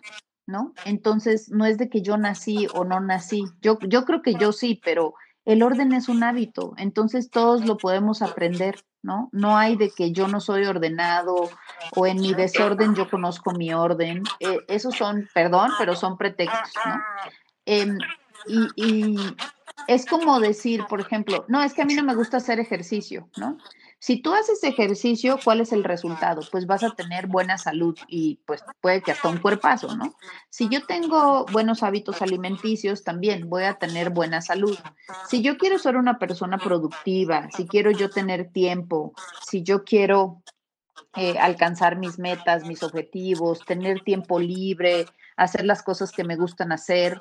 [0.48, 0.74] ¿No?
[0.86, 3.46] Entonces, no es de que yo nací o no nací.
[3.62, 7.78] Yo, yo creo que yo sí, pero el orden es un hábito, entonces todos lo
[7.78, 9.30] podemos aprender, ¿no?
[9.32, 11.50] No hay de que yo no soy ordenado
[11.96, 14.24] o en mi desorden yo conozco mi orden.
[14.40, 16.96] Eh, esos son, perdón, pero son pretextos, ¿no?
[17.66, 17.98] Em,
[18.48, 19.36] y, y
[19.88, 23.30] es como decir, por ejemplo, no, es que a mí no me gusta hacer ejercicio,
[23.38, 23.58] ¿no?
[24.06, 26.44] Si tú haces ejercicio, ¿cuál es el resultado?
[26.52, 30.15] Pues vas a tener buena salud y pues puede que hasta un cuerpazo, ¿no?
[30.52, 34.78] Si yo tengo buenos hábitos alimenticios, también voy a tener buena salud.
[35.28, 39.12] Si yo quiero ser una persona productiva, si quiero yo tener tiempo,
[39.44, 40.44] si yo quiero
[41.15, 46.71] eh, alcanzar mis metas, mis objetivos, tener tiempo libre, hacer las cosas que me gustan
[46.71, 47.19] hacer.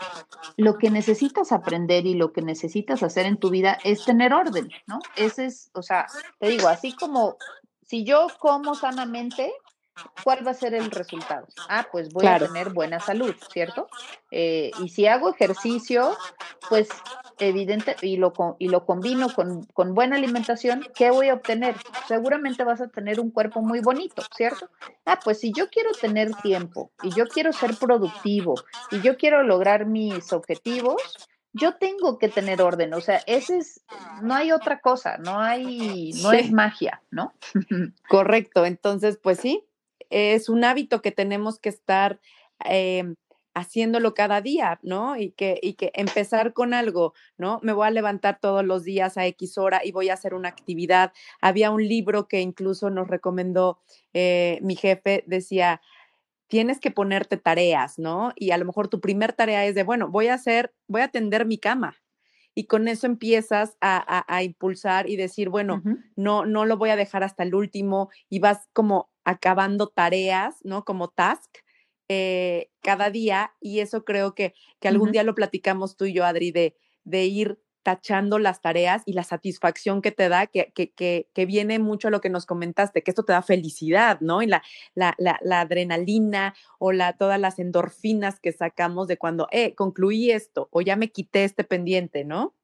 [0.56, 4.70] Lo que necesitas aprender y lo que necesitas hacer en tu vida es tener orden,
[4.86, 4.98] ¿no?
[5.16, 6.06] Ese es, o sea,
[6.38, 7.36] te digo, así como
[7.82, 9.52] si yo como sanamente,
[10.22, 11.46] ¿cuál va a ser el resultado?
[11.68, 13.88] Ah, pues voy a tener buena salud, ¿cierto?
[14.30, 16.16] Eh, y si hago ejercicio,
[16.68, 16.88] pues
[17.38, 21.76] evidente, y lo, y lo combino con, con, buena alimentación, ¿qué voy a obtener?
[22.08, 24.68] Seguramente vas a tener un cuerpo muy bonito, ¿cierto?
[25.04, 28.54] Ah, pues si yo quiero tener tiempo y yo quiero ser productivo
[28.90, 33.84] y yo quiero lograr mis objetivos, yo tengo que tener orden, o sea, ese es,
[34.22, 37.32] no hay otra cosa, no hay, no es magia, ¿no?
[38.08, 39.64] Correcto, entonces, pues sí,
[40.14, 42.20] es un hábito que tenemos que estar
[42.64, 43.14] eh,
[43.52, 45.16] haciéndolo cada día, ¿no?
[45.16, 47.58] Y que, y que empezar con algo, ¿no?
[47.62, 50.48] Me voy a levantar todos los días a X hora y voy a hacer una
[50.48, 51.12] actividad.
[51.40, 53.80] Había un libro que incluso nos recomendó
[54.12, 55.80] eh, mi jefe, decía,
[56.46, 58.32] tienes que ponerte tareas, ¿no?
[58.36, 61.08] Y a lo mejor tu primer tarea es de, bueno, voy a hacer, voy a
[61.08, 61.96] tender mi cama.
[62.56, 65.82] Y con eso empiezas a, impulsar y decir, bueno,
[66.14, 70.84] no, no lo voy a dejar hasta el último y vas como acabando tareas, ¿no?
[70.84, 71.58] Como task
[72.08, 76.24] eh, cada día y eso creo que, que algún día lo platicamos tú y yo,
[76.24, 80.92] Adri, de, de ir tachando las tareas y la satisfacción que te da, que, que,
[81.32, 84.42] que, viene mucho a lo que nos comentaste, que esto te da felicidad, ¿no?
[84.42, 84.62] Y la,
[84.94, 90.30] la, la, la, adrenalina o la, todas las endorfinas que sacamos de cuando, eh, concluí
[90.30, 92.54] esto o ya me quité este pendiente, ¿no?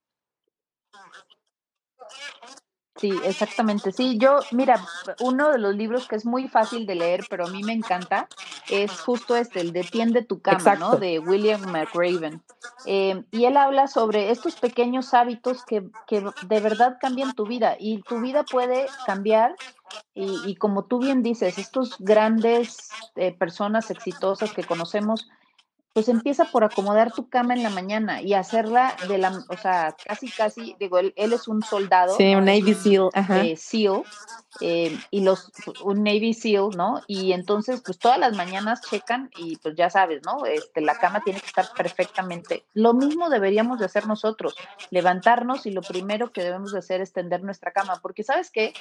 [3.00, 3.92] Sí, exactamente.
[3.92, 4.84] Sí, yo, mira,
[5.20, 8.28] uno de los libros que es muy fácil de leer, pero a mí me encanta,
[8.68, 10.96] es justo este, el de Tiende tu cama, ¿no?
[10.96, 12.42] De William McRaven.
[12.84, 17.74] Eh, y él habla sobre estos pequeños hábitos que, que, de verdad cambian tu vida
[17.80, 19.56] y tu vida puede cambiar.
[20.12, 25.26] Y, y como tú bien dices, estos grandes eh, personas exitosas que conocemos,
[25.92, 29.96] pues empieza por acomodar tu cama en la mañana y hacerla de la, o sea,
[30.04, 32.16] casi, casi, digo, él, él es un soldado.
[32.16, 33.08] Sí, un Navy SEAL.
[33.14, 34.02] Eh, SEAL,
[34.60, 35.50] eh, y los,
[35.82, 37.00] un Navy SEAL, ¿no?
[37.08, 40.46] Y entonces, pues todas las mañanas checan y pues ya sabes, ¿no?
[40.46, 42.66] Este, la cama tiene que estar perfectamente.
[42.72, 44.54] Lo mismo deberíamos de hacer nosotros,
[44.90, 48.72] levantarnos y lo primero que debemos de hacer es tender nuestra cama, porque sabes qué,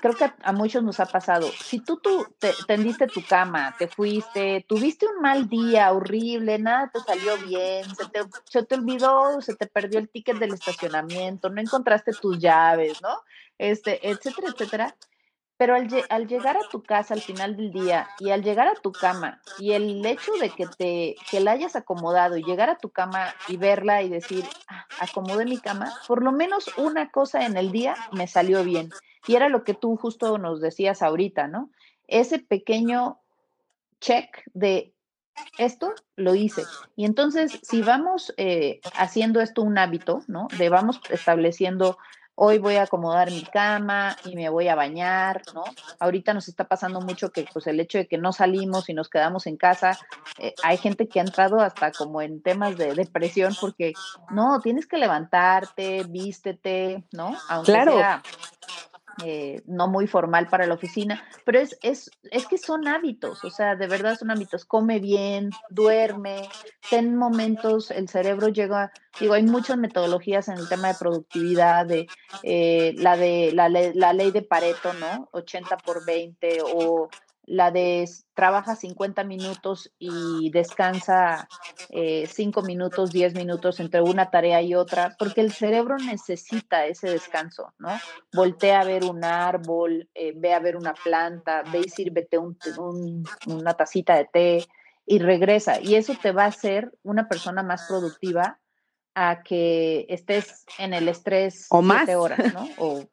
[0.00, 3.88] creo que a, muchos nos ha pasado, si tú, tú te, tendiste tu cama, te
[3.88, 9.40] fuiste, tuviste un mal día, horrible, nada te salió bien, se te, se te olvidó,
[9.40, 13.22] se te perdió el ticket del estacionamiento, no encontraste tus llaves, ¿no?
[13.58, 14.96] Este, etcétera, etcétera.
[15.56, 18.74] Pero al, al, llegar a tu casa al final del día y al llegar a
[18.74, 22.78] tu cama y el hecho de que te que la hayas acomodado y llegar a
[22.78, 27.44] tu cama y verla y decir, ah, acomodé mi cama, por lo menos una cosa
[27.44, 28.88] en el día me salió bien.
[29.26, 31.70] Y era lo que tú justo nos decías ahorita, ¿no?
[32.08, 33.20] Ese pequeño
[34.00, 34.94] check de
[35.58, 36.64] esto lo hice.
[36.96, 40.48] Y entonces, si vamos eh, haciendo esto un hábito, ¿no?
[40.58, 41.98] De vamos estableciendo,
[42.34, 45.64] hoy voy a acomodar mi cama y me voy a bañar, ¿no?
[45.98, 49.10] Ahorita nos está pasando mucho que, pues, el hecho de que no salimos y nos
[49.10, 49.98] quedamos en casa,
[50.38, 53.92] eh, hay gente que ha entrado hasta como en temas de depresión porque,
[54.30, 57.36] no, tienes que levantarte, vístete, ¿no?
[57.48, 58.00] Aunque claro.
[59.24, 63.50] Eh, no muy formal para la oficina, pero es, es, es que son hábitos, o
[63.50, 66.48] sea, de verdad son hábitos, come bien, duerme,
[66.88, 72.06] ten momentos, el cerebro llega, digo, hay muchas metodologías en el tema de productividad, de
[72.42, 75.28] eh, la de la, la ley de Pareto, ¿no?
[75.32, 77.08] 80 por 20 o
[77.50, 81.48] la de trabaja 50 minutos y descansa
[81.88, 87.10] 5 eh, minutos, 10 minutos entre una tarea y otra, porque el cerebro necesita ese
[87.10, 87.88] descanso, ¿no?
[88.32, 93.74] Voltea a ver un árbol, eh, ve a ver una planta, ve y sírvete una
[93.74, 94.64] tacita de té
[95.04, 95.80] y regresa.
[95.80, 98.60] Y eso te va a hacer una persona más productiva
[99.16, 102.68] a que estés en el estrés o más horas, ¿no?
[102.78, 103.08] O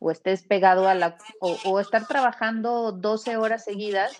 [0.00, 4.18] o estés pegado a la, o, estar trabajando 12 horas seguidas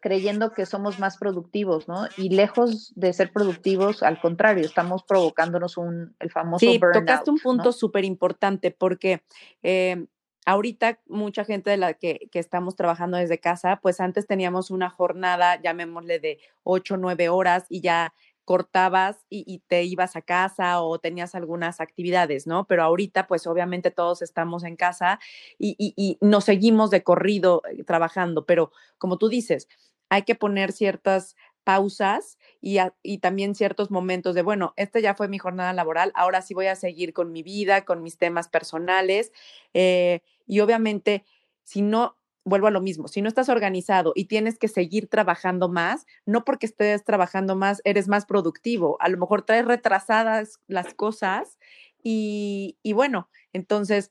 [0.00, 2.06] creyendo que somos más productivos, ¿no?
[2.18, 7.38] Y lejos de ser productivos, al contrario, estamos provocándonos un, el famoso sí, tocaste un
[7.38, 9.22] punto súper importante porque
[9.62, 10.06] eh,
[10.44, 14.90] ahorita mucha gente de la que, que, estamos trabajando desde casa, pues antes teníamos una
[14.90, 18.12] jornada, llamémosle de 8 o 9 horas y ya
[18.44, 22.66] cortabas y, te ibas a casa o tenías algunas actividades, ¿no?
[22.66, 25.20] Pero ahorita, pues obviamente todos estamos en casa
[25.58, 29.68] y, y, nos seguimos de corrido eh, trabajando, pero como tú dices,
[30.08, 32.78] hay que poner ciertas pausas y,
[33.18, 36.76] también ciertos momentos de, bueno, esta ya fue mi jornada laboral, ahora sí voy a
[36.76, 39.32] seguir con mi vida, con mis temas personales
[39.74, 41.24] eh, y obviamente
[41.64, 45.68] si no vuelvo a lo mismo, si no estás organizado y tienes que seguir trabajando
[45.68, 50.94] más, no porque estés trabajando más, eres más productivo, a lo mejor traes retrasadas las
[50.94, 51.58] cosas
[52.02, 54.10] y, bueno, entonces,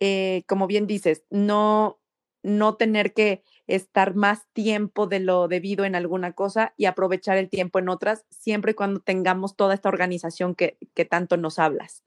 [0.00, 1.98] eh, como bien dices, no,
[2.42, 7.50] no tener que estar más tiempo de lo debido en alguna cosa y aprovechar el
[7.50, 12.05] tiempo en otras, siempre y cuando tengamos toda esta organización que, que tanto nos hablas.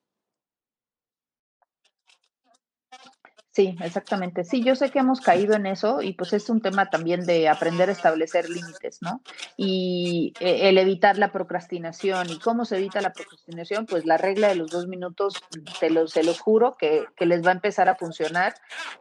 [3.52, 4.44] Sí, exactamente.
[4.44, 7.50] Sí, yo sé que hemos caído en eso y pues es un tema también de
[7.50, 9.24] aprender a establecer límites, ¿no?
[9.58, 12.30] Y eh, el evitar la procrastinación.
[12.30, 13.88] ¿Y cómo se evita la procrastinación?
[13.88, 15.34] Pues la regla de los dos minutos,
[15.80, 18.54] te se los juro que, les va a empezar a funcionar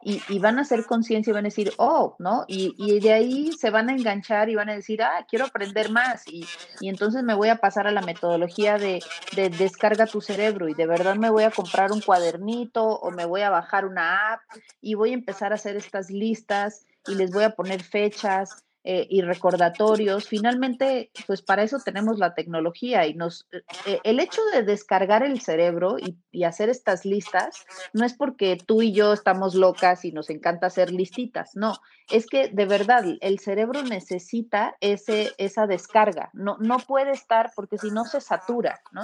[0.03, 2.45] y, van a hacer conciencia y van a decir, oh, ¿no?
[2.49, 5.91] Y, y, de ahí se van a enganchar y van a decir, ah, quiero aprender
[5.91, 6.47] más y,
[6.81, 9.01] y entonces me voy a pasar a la metodología de,
[9.37, 13.27] de descarga tu cerebro y de verdad me voy a comprar un cuadernito o me
[13.27, 14.39] voy a bajar una app
[14.81, 19.07] y voy a empezar a hacer estas listas y les voy a poner fechas eh,
[19.11, 20.29] y recordatorios.
[20.29, 23.47] Finalmente, pues para eso tenemos la tecnología y nos,
[23.85, 28.81] eh, el hecho de descargar el cerebro y, hacer estas listas no es porque tú
[28.81, 31.75] y yo estamos locas y nos encanta hacer listitas, no,
[32.11, 37.77] es que de verdad el cerebro necesita ese, esa descarga, no, no puede estar porque
[37.77, 39.03] si no se satura, ¿no?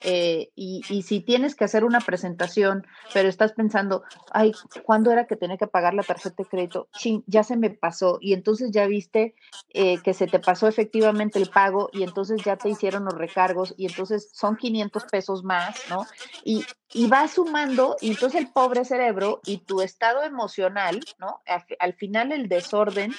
[0.00, 4.52] Eh, y, si tienes que hacer una presentación, pero estás pensando, ay,
[4.84, 6.88] ¿cuándo era que tenía que pagar la tarjeta de crédito?
[6.92, 9.34] Sí, ya se me pasó y entonces ya viste
[9.70, 13.74] eh, que se te pasó efectivamente el pago y entonces ya te hicieron los recargos
[13.76, 16.06] y entonces son 500 pesos más, ¿no?
[16.44, 21.42] Y, y va sumando y entonces el pobre cerebro y tu estado emocional, ¿no?
[21.78, 23.12] Al, final el desorden,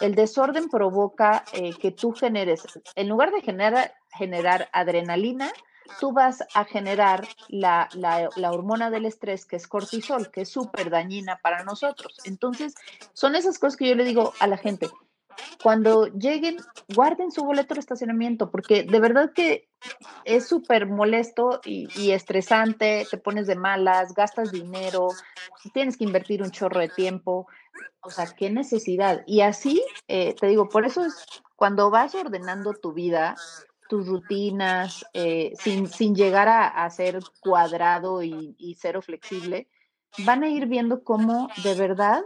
[0.00, 2.62] el desorden provoca eh, que tú generes,
[2.94, 5.52] en lugar de generar adrenalina,
[6.00, 7.88] tú vas a generar la,
[8.50, 12.18] hormona del estrés, que es cortisol, que es súper dañina para nosotros.
[12.24, 12.74] Entonces,
[13.12, 14.90] son esas cosas que yo le digo a la gente.
[15.62, 16.58] Cuando lleguen,
[16.94, 19.68] guarden su boleto de estacionamiento, porque de verdad que
[20.24, 25.08] es súper molesto y, estresante, te pones de malas, gastas dinero,
[25.72, 27.46] tienes que invertir un chorro de tiempo.
[28.02, 29.22] O sea, qué necesidad.
[29.26, 31.24] Y así, eh, te digo, por eso es
[31.56, 33.36] cuando vas ordenando tu vida,
[33.92, 39.68] tus rutinas, eh, sin, sin, llegar a, ser cuadrado y, y, cero flexible,
[40.24, 42.22] van a ir viendo cómo de verdad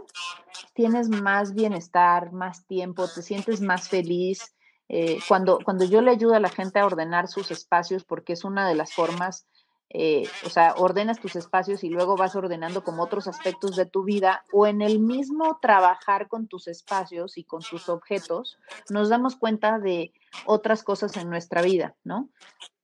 [0.73, 4.55] tienes más bienestar, más tiempo, te sientes más feliz.
[4.87, 8.45] Eh, cuando, cuando yo le ayudo a la gente a ordenar sus espacios, porque es
[8.45, 9.45] una de las formas
[9.89, 14.03] eh, o sea, ordenas tus espacios y luego vas ordenando como otros aspectos de tu
[14.03, 19.37] vida o en el mismo trabajar con tus espacios y con tus objetos, nos damos
[19.37, 20.11] cuenta de
[20.45, 22.29] otras cosas en nuestra vida, ¿no?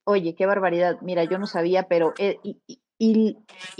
[0.04, 2.38] Oye, qué barbaridad, mira, yo no sabía, pero eh,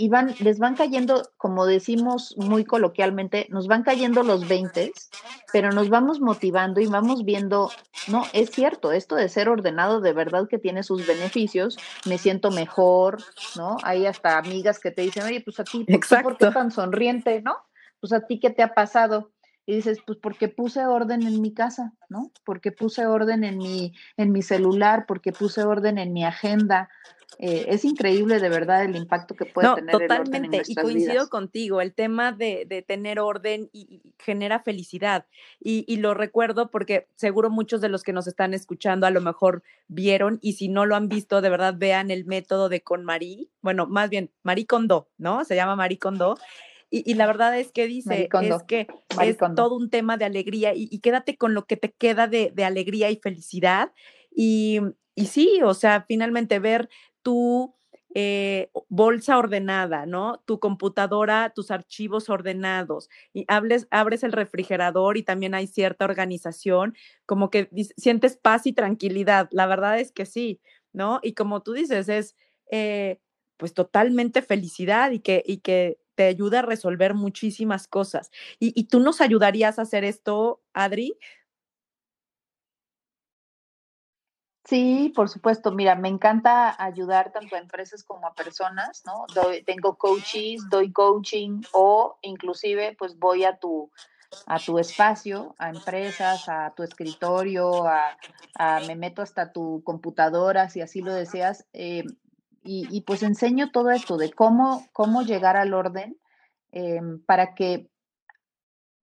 [0.09, 4.91] van, les van cayendo, como decimos muy coloquialmente, nos van cayendo los 20,
[5.53, 7.71] pero nos vamos motivando y vamos viendo,
[8.07, 12.51] no, es cierto, esto de ser ordenado de verdad que tiene sus beneficios, me siento
[12.51, 13.23] mejor,
[13.55, 13.77] ¿no?
[13.83, 15.85] Hay hasta amigas que te dicen, oye, pues a ti,
[16.23, 17.55] ¿por qué tan sonriente, no?
[18.01, 19.31] Pues a ti, ¿qué te ha pasado?
[19.65, 22.31] Y dices, pues porque puse orden en mi casa, ¿no?
[22.43, 26.89] Porque puse orden en mi, en mi celular, porque puse orden en mi agenda.
[27.39, 30.37] Eh, es increíble de verdad el impacto que puede tener totalmente.
[30.37, 35.25] el orden en y coincido contigo, el tema de, de tener orden y, genera felicidad.
[35.59, 39.19] Y, y, lo recuerdo porque seguro muchos de los que nos están escuchando a lo
[39.19, 43.03] mejor vieron y si no lo han visto, de verdad vean el método de con
[43.03, 45.43] Marí, bueno, más bien Marí Kondo, ¿no?
[45.43, 46.37] Se llama Marí Kondo
[46.89, 48.87] y, la verdad es que dice, es que
[49.21, 53.09] es todo un tema de alegría y, quédate con lo que te queda de, alegría
[53.09, 53.91] y felicidad.
[54.31, 54.79] Y,
[55.15, 56.89] y, sí, o sea, finalmente ver
[57.21, 57.75] tu
[58.13, 60.41] eh, bolsa ordenada, ¿no?
[60.45, 66.95] Tu computadora, tus archivos ordenados, y hables, abres el refrigerador y también hay cierta organización,
[67.25, 69.49] como que sientes paz y tranquilidad.
[69.51, 70.61] La verdad es que sí,
[70.93, 71.19] ¿no?
[71.23, 72.35] Y como tú dices, es...
[72.71, 73.19] Eh,
[73.57, 78.31] pues totalmente felicidad y que, y que te ayuda a resolver muchísimas cosas.
[78.59, 81.17] ¿Y, tú nos ayudarías a hacer esto, Adri?
[84.63, 85.71] Sí, por supuesto.
[85.71, 89.25] Mira, me encanta ayudar tanto a empresas como a personas, ¿no?
[89.65, 93.91] tengo coaches, doy coaching o inclusive pues voy a tu,
[94.47, 100.81] a tu espacio, a empresas, a tu escritorio, a, me meto hasta tu computadora si
[100.81, 101.67] así lo deseas.
[101.73, 102.03] Eh,
[102.65, 106.17] y, pues enseño todo esto de cómo, cómo llegar al orden
[106.71, 107.89] em, para que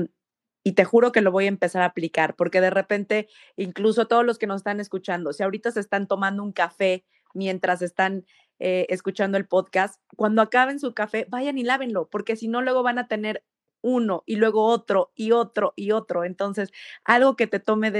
[0.61, 4.25] y te juro que lo voy a empezar a aplicar, porque de repente, incluso todos
[4.25, 7.05] los que nos están escuchando, si ahorita se están tomando un café
[7.35, 8.25] mientras están
[8.59, 12.83] eh, escuchando el podcast, cuando acaben su café, vayan y lávenlo, porque si no, luego
[12.83, 13.43] van a tener
[13.81, 16.23] uno y luego otro y otro y otro.
[16.23, 16.71] Entonces,
[17.03, 17.91] algo que te tome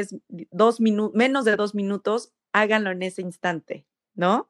[0.52, 4.50] dos menos de dos minutos, háganlo en ese instante, ¿no?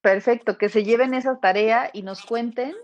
[0.00, 2.74] Perfecto, que se lleven esa tarea y nos cuenten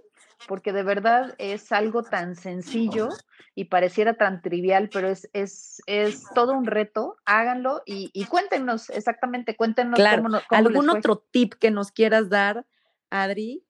[0.46, 3.08] porque de verdad es algo tan sencillo
[3.54, 7.16] y pareciera tan trivial, pero es, es, es todo un reto.
[7.24, 12.66] Háganlo y, cuéntenos exactamente, cuéntenos cómo, ¿Algún otro tip que nos quieras dar,
[13.10, 13.64] Adri?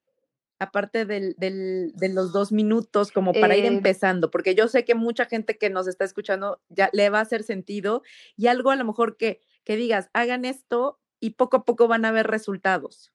[0.59, 4.85] Aparte del, del, de los dos minutos, como para ir eh, empezando, porque yo sé
[4.85, 8.03] que mucha gente que nos está escuchando ya le va a hacer sentido
[8.37, 12.05] y algo a lo mejor que, que digas, hagan esto y poco a poco van
[12.05, 13.13] a ver resultados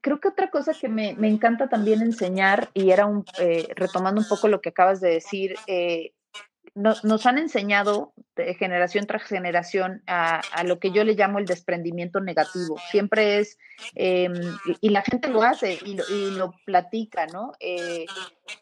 [0.00, 4.28] creo que otra cosa que me, encanta también enseñar, y era un, eh, retomando un
[4.28, 6.12] poco lo que acabas de decir, eh,
[6.74, 8.14] nos han enseñado
[8.58, 12.76] generación tras generación a, lo que yo le llamo el desprendimiento negativo.
[12.90, 13.58] Siempre es,
[13.94, 14.32] em,
[14.80, 17.52] y, la gente lo hace y lo, y platica, ¿no?
[17.60, 18.06] Eh,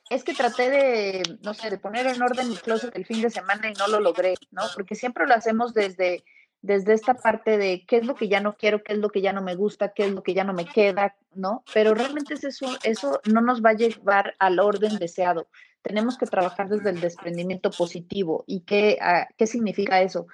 [0.08, 3.30] es que traté de, no sé, de poner en orden mi closet el fin de
[3.30, 4.62] semana y no lo logré, ¿no?
[4.74, 6.24] Porque siempre lo hacemos desde
[6.62, 9.22] desde esta parte de qué es lo que ya no quiero, qué es lo que
[9.22, 11.64] ya no me gusta, qué es lo que ya no me queda, ¿no?
[11.72, 15.48] Pero realmente es eso, eso no nos va a llevar al orden deseado.
[15.82, 18.44] Tenemos que trabajar desde el desprendimiento positivo.
[18.46, 20.26] ¿Y qué, ah, qué significa eso?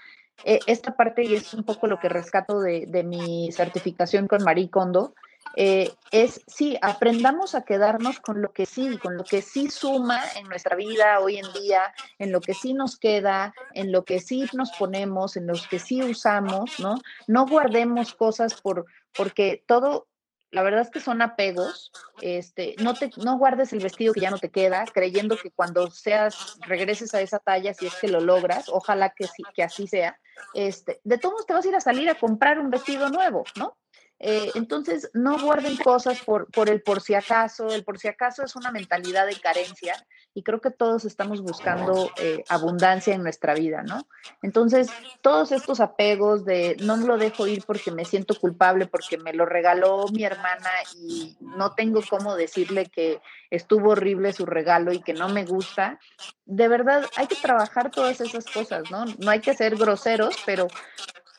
[0.45, 4.43] E, esta parte, y es un poco lo que rescato de, de mi certificación con
[4.43, 5.14] Marie Kondo,
[5.55, 10.20] eh, es, sí, aprendamos a quedarnos con lo que sí, con lo que sí suma
[10.36, 14.20] en nuestra vida hoy en día, en lo que sí nos queda, en lo que
[14.20, 17.01] sí nos ponemos, en los que sí usamos, ¿no?
[17.26, 18.86] No guardemos cosas por,
[19.16, 20.09] porque todo,
[20.51, 24.30] la verdad es que son apegos, este, no te, no guardes el vestido que ya
[24.30, 28.20] no te queda, creyendo que cuando seas, regreses a esa talla, si es que lo
[28.20, 30.18] logras, ojalá que sí, que así sea,
[30.55, 33.76] este, de todos te vas a ir a salir a comprar un vestido nuevo, ¿no?
[34.19, 37.69] Eh, entonces, no guarden cosas por, por el por si acaso.
[37.69, 39.95] El por si acaso es una mentalidad de carencia
[40.37, 44.07] y creo que todos estamos buscando eh, abundancia en nuestra vida, ¿no?
[44.43, 44.89] Entonces,
[45.23, 49.33] todos estos apegos de no me lo dejo ir porque me siento culpable, porque me
[49.33, 55.01] lo regaló mi hermana y no tengo cómo decirle que estuvo horrible su regalo y
[55.01, 55.99] que no me gusta,
[56.45, 59.07] de verdad hay que trabajar todas esas cosas, ¿no?
[59.19, 60.69] No hay que ser groseros, pero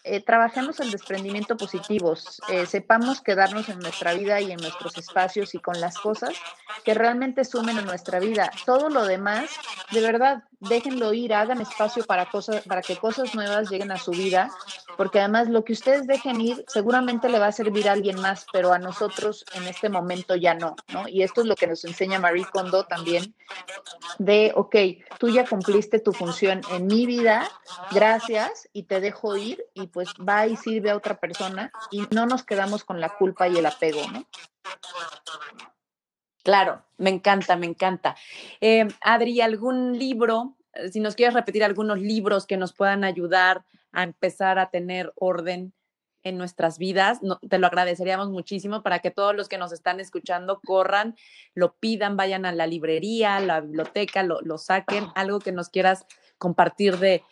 [0.08, 5.54] eh, trabajemos el desprendimiento positivos, eh, sepamos quedarnos en nuestra vida y en nuestros espacios
[5.54, 6.34] y con las cosas
[6.84, 8.52] que realmente sumen en nuestra vida.
[8.66, 9.50] Todo lo demás,
[9.92, 14.12] de verdad, déjenlo ir, hagan espacio para cosas, para que cosas nuevas lleguen a su
[14.12, 14.50] vida,
[14.96, 18.46] porque además lo que ustedes dejen ir seguramente le va a servir a alguien más,
[18.52, 21.08] pero a nosotros en este momento ya no, ¿no?
[21.08, 23.36] Y esto es lo que nos enseña Marie Kondo también,
[24.18, 24.76] de, ok,
[25.20, 27.50] tú ya cumpliste tu función en mi vida,
[27.92, 32.28] gracias, y te dejo ir, y pues va y sirve a otra persona y no
[32.28, 34.28] nos quedamos con la culpa y el apego, ¿no?
[36.44, 38.16] Claro, me encanta, me encanta.
[38.62, 43.66] Eh, Adri, ¿algún libro, eh, si nos quieres repetir algunos libros que nos puedan ayudar
[43.92, 45.74] a empezar a tener orden
[46.22, 47.20] en nuestras vidas,
[47.50, 51.16] te lo agradeceríamos muchísimo para que todos los que nos están escuchando corran,
[51.56, 55.70] lo pidan, vayan a la librería, a la biblioteca, lo, lo saquen, algo que nos
[55.70, 56.06] quieras
[56.38, 57.24] compartir de,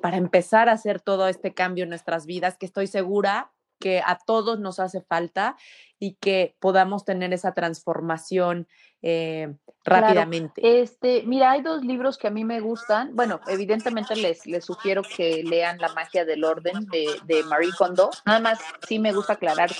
[0.00, 4.18] para empezar a hacer todo este cambio en nuestras vidas, que estoy segura que a
[4.18, 5.56] todos nos hace falta
[5.98, 8.66] y que podamos tener esa transformación
[9.02, 9.54] eh,
[9.84, 10.80] rápidamente.
[10.80, 13.14] Este, mira, hay dos libros que a mí me gustan.
[13.14, 18.10] Bueno, evidentemente les, les sugiero que lean La magia del orden de, de Marie Kondo.
[18.24, 19.70] Nada más sí me gusta aclarar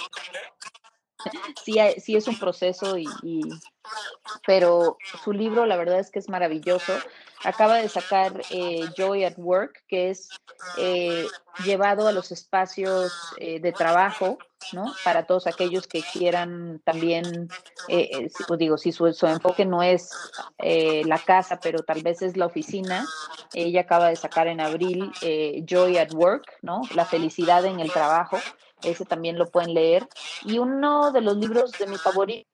[1.65, 3.07] sí, sí es un proceso y,
[4.47, 6.93] pero su libro la verdad es que es maravilloso.
[7.45, 10.29] Acaba de sacar eh, Joy at Work, que es
[10.79, 11.27] eh,
[11.65, 14.39] llevado a los espacios eh, de trabajo,
[14.73, 14.93] ¿no?
[15.05, 17.49] Para todos aquellos que quieran también,
[17.87, 20.11] pues digo, si su, su, enfoque no es
[20.59, 23.07] la casa, pero tal vez es la oficina.
[23.53, 25.13] Ella acaba de sacar en abril
[25.67, 26.81] Joy at Work, ¿no?
[26.95, 28.39] La felicidad en el trabajo
[28.83, 30.09] ese también lo pueden leer.
[30.45, 32.49] Y uno de los libros de mi favorito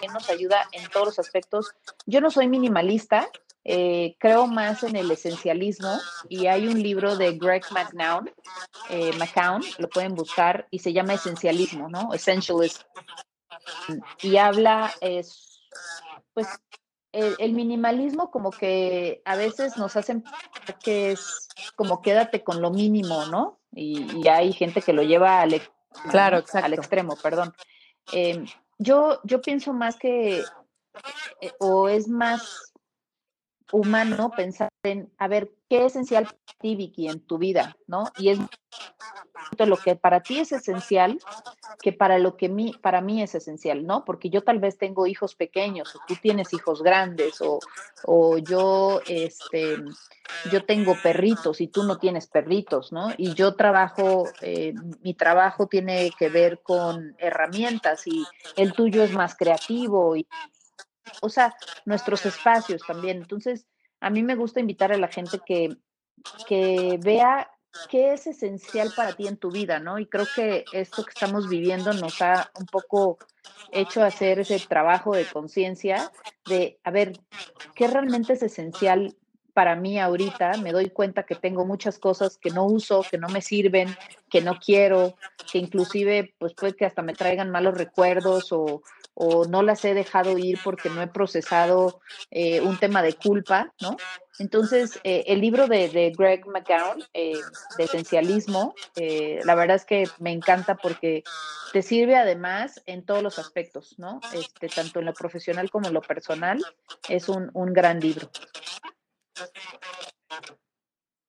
[0.00, 1.72] que nos ayuda en todos los aspectos.
[2.06, 3.28] Yo no soy minimalista,
[3.64, 5.98] eh, creo más en el esencialismo
[6.28, 8.30] y hay un libro de Greg McNown,
[8.90, 12.12] eh, McCown, lo pueden buscar y se llama Esencialismo, ¿no?
[12.12, 12.82] Essentialism.
[14.20, 15.62] Y habla, es,
[16.34, 16.48] pues,
[17.12, 20.24] el, minimalismo como que a veces nos hacen
[20.82, 23.60] que es como quédate con lo mínimo, ¿no?
[23.74, 25.60] Y, hay gente que lo lleva al,
[26.10, 27.52] claro, al extremo, perdón.
[28.12, 28.46] Em,
[28.78, 30.40] yo, yo pienso más que,
[31.40, 32.72] eh, o es más
[33.72, 34.68] humano pensar
[35.18, 37.76] a ver, ¿qué es esencial para ti, Vicky, en tu vida?
[37.86, 38.04] ¿No?
[38.18, 38.38] Y es
[39.58, 41.18] lo que para ti es esencial
[41.80, 44.04] que para lo que mí, para mí es esencial, ¿no?
[44.04, 47.60] Porque yo tal vez tengo hijos pequeños o tú tienes hijos grandes o,
[48.04, 49.76] o yo, este,
[50.50, 53.10] yo tengo perritos y tú no tienes perritos, ¿no?
[53.16, 58.24] Y yo trabajo, eh, mi trabajo tiene que ver con herramientas y
[58.56, 60.26] el tuyo es más creativo y,
[61.22, 61.54] o sea,
[61.84, 63.18] nuestros espacios también.
[63.18, 63.66] Entonces,
[64.04, 65.78] a mí me gusta invitar a la gente que,
[66.46, 67.50] que vea
[67.88, 69.98] qué es esencial para ti en tu vida, ¿no?
[69.98, 73.16] Y creo que esto que estamos viviendo nos ha un poco
[73.72, 76.12] hecho hacer ese trabajo de conciencia
[76.44, 77.18] de, a ver,
[77.74, 79.16] ¿qué realmente es esencial
[79.54, 80.58] para mí ahorita?
[80.58, 83.96] Me doy cuenta que tengo muchas cosas que no uso, que no me sirven,
[84.28, 85.14] que no quiero,
[85.50, 88.82] que inclusive pues puede que hasta me traigan malos recuerdos o,
[89.14, 92.00] o no las he dejado ir porque no he procesado
[92.30, 93.96] eh, un tema de culpa, ¿no?
[94.40, 97.38] Entonces, eh, el libro de, Greg McGowan, eh,
[97.78, 101.22] de esencialismo, la verdad es que me encanta porque
[101.72, 104.20] te sirve además en todos los aspectos, ¿no?
[104.32, 106.60] Este, tanto en lo profesional como en lo personal,
[107.08, 108.28] es un, un gran libro.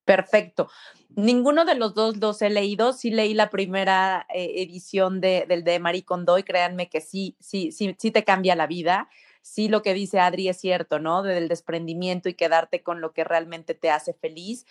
[0.05, 0.69] Perfecto.
[1.15, 2.93] Ninguno de los dos los he leído.
[2.93, 7.35] Sí leí la primera eh, edición de, del de Marie Kondo y créanme que sí,
[7.39, 9.09] sí, sí, sí te cambia la vida.
[9.41, 11.23] Sí, lo que dice Adri es cierto, ¿no?
[11.23, 14.65] Del desprendimiento y quedarte con lo que realmente te hace feliz.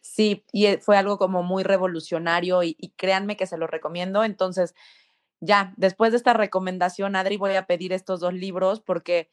[0.00, 4.24] Sí, y eh, fue algo como muy revolucionario y, y créanme que se lo recomiendo.
[4.24, 4.74] Entonces,
[5.40, 9.30] ya, después de esta recomendación, Adri, voy a pedir estos dos libros porque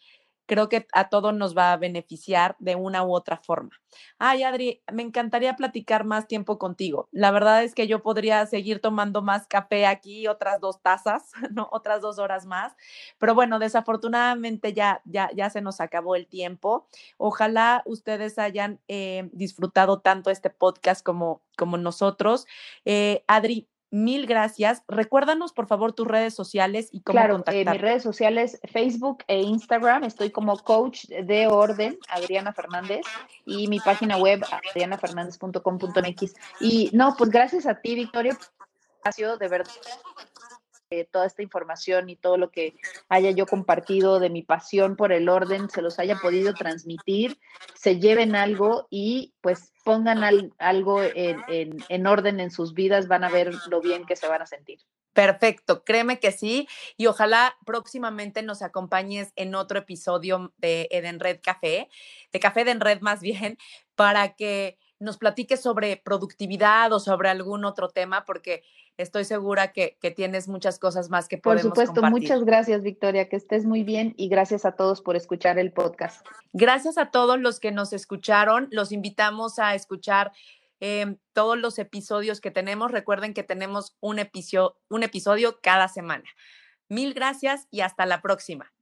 [0.48, 3.72] creo que a todos nos va a beneficiar de una u otra forma.
[4.18, 7.08] Ay, Adri, me encantaría platicar más tiempo contigo.
[7.12, 11.70] La verdad es que yo podría seguir tomando más café aquí, otras dos tazas, ¿no?
[11.72, 12.76] Otras dos horas más.
[13.20, 16.88] Pero bueno, desafortunadamente ya, ya, ya se nos acabó el tiempo.
[17.18, 22.48] Ojalá ustedes hayan eh, disfrutado tanto este podcast como, como nosotros.
[22.86, 24.84] Eh, Adri, mil gracias.
[24.88, 27.64] Recuérdanos, por favor, tus redes sociales y cómo claro, contactarte.
[27.64, 33.02] Claro, mis redes sociales, Facebook e Instagram, estoy como coach de orden, Adriana Fernández,
[33.46, 36.34] y mi página web, adrianafernandez.com.mx.
[36.60, 38.38] Y no, pues gracias a ti, Victoria,
[39.40, 39.72] de verdad
[41.12, 42.76] toda esta información y todo lo que
[43.10, 47.40] haya yo compartido de mi pasión por el orden se los haya podido transmitir,
[47.76, 50.24] se lleven algo y pues pongan
[50.58, 54.42] algo en, en orden en sus vidas, van a ver lo bien que se van
[54.42, 54.80] a sentir.
[55.14, 56.68] Perfecto, créeme que sí.
[56.96, 61.90] Y ojalá próximamente nos acompañes en otro episodio de Edenred Café,
[62.32, 63.58] de Café Edenred más bien,
[63.96, 68.64] para que nos platiques sobre productividad o sobre algún otro tema, porque
[68.98, 73.36] estoy segura que, tienes muchas cosas más que podemos Por supuesto, muchas gracias Victoria, que
[73.36, 76.26] estés muy bien y gracias a todos por escuchar el podcast.
[76.54, 80.32] Gracias a todos los que nos escucharon, los invitamos a escuchar
[80.80, 82.92] em, todos los episodios que tenemos.
[82.92, 86.26] Recuerden que tenemos un episodio, un episodio cada semana.
[86.90, 88.74] Mil gracias y hasta la próxima.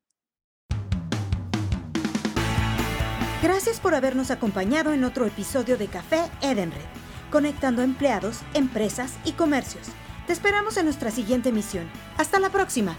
[3.42, 6.82] Gracias por habernos acompañado en otro episodio de Café Edenred,
[7.32, 9.88] conectando empleados, empresas y comercios.
[10.28, 11.88] Te esperamos en nuestra siguiente emisión.
[12.18, 12.98] Hasta la próxima.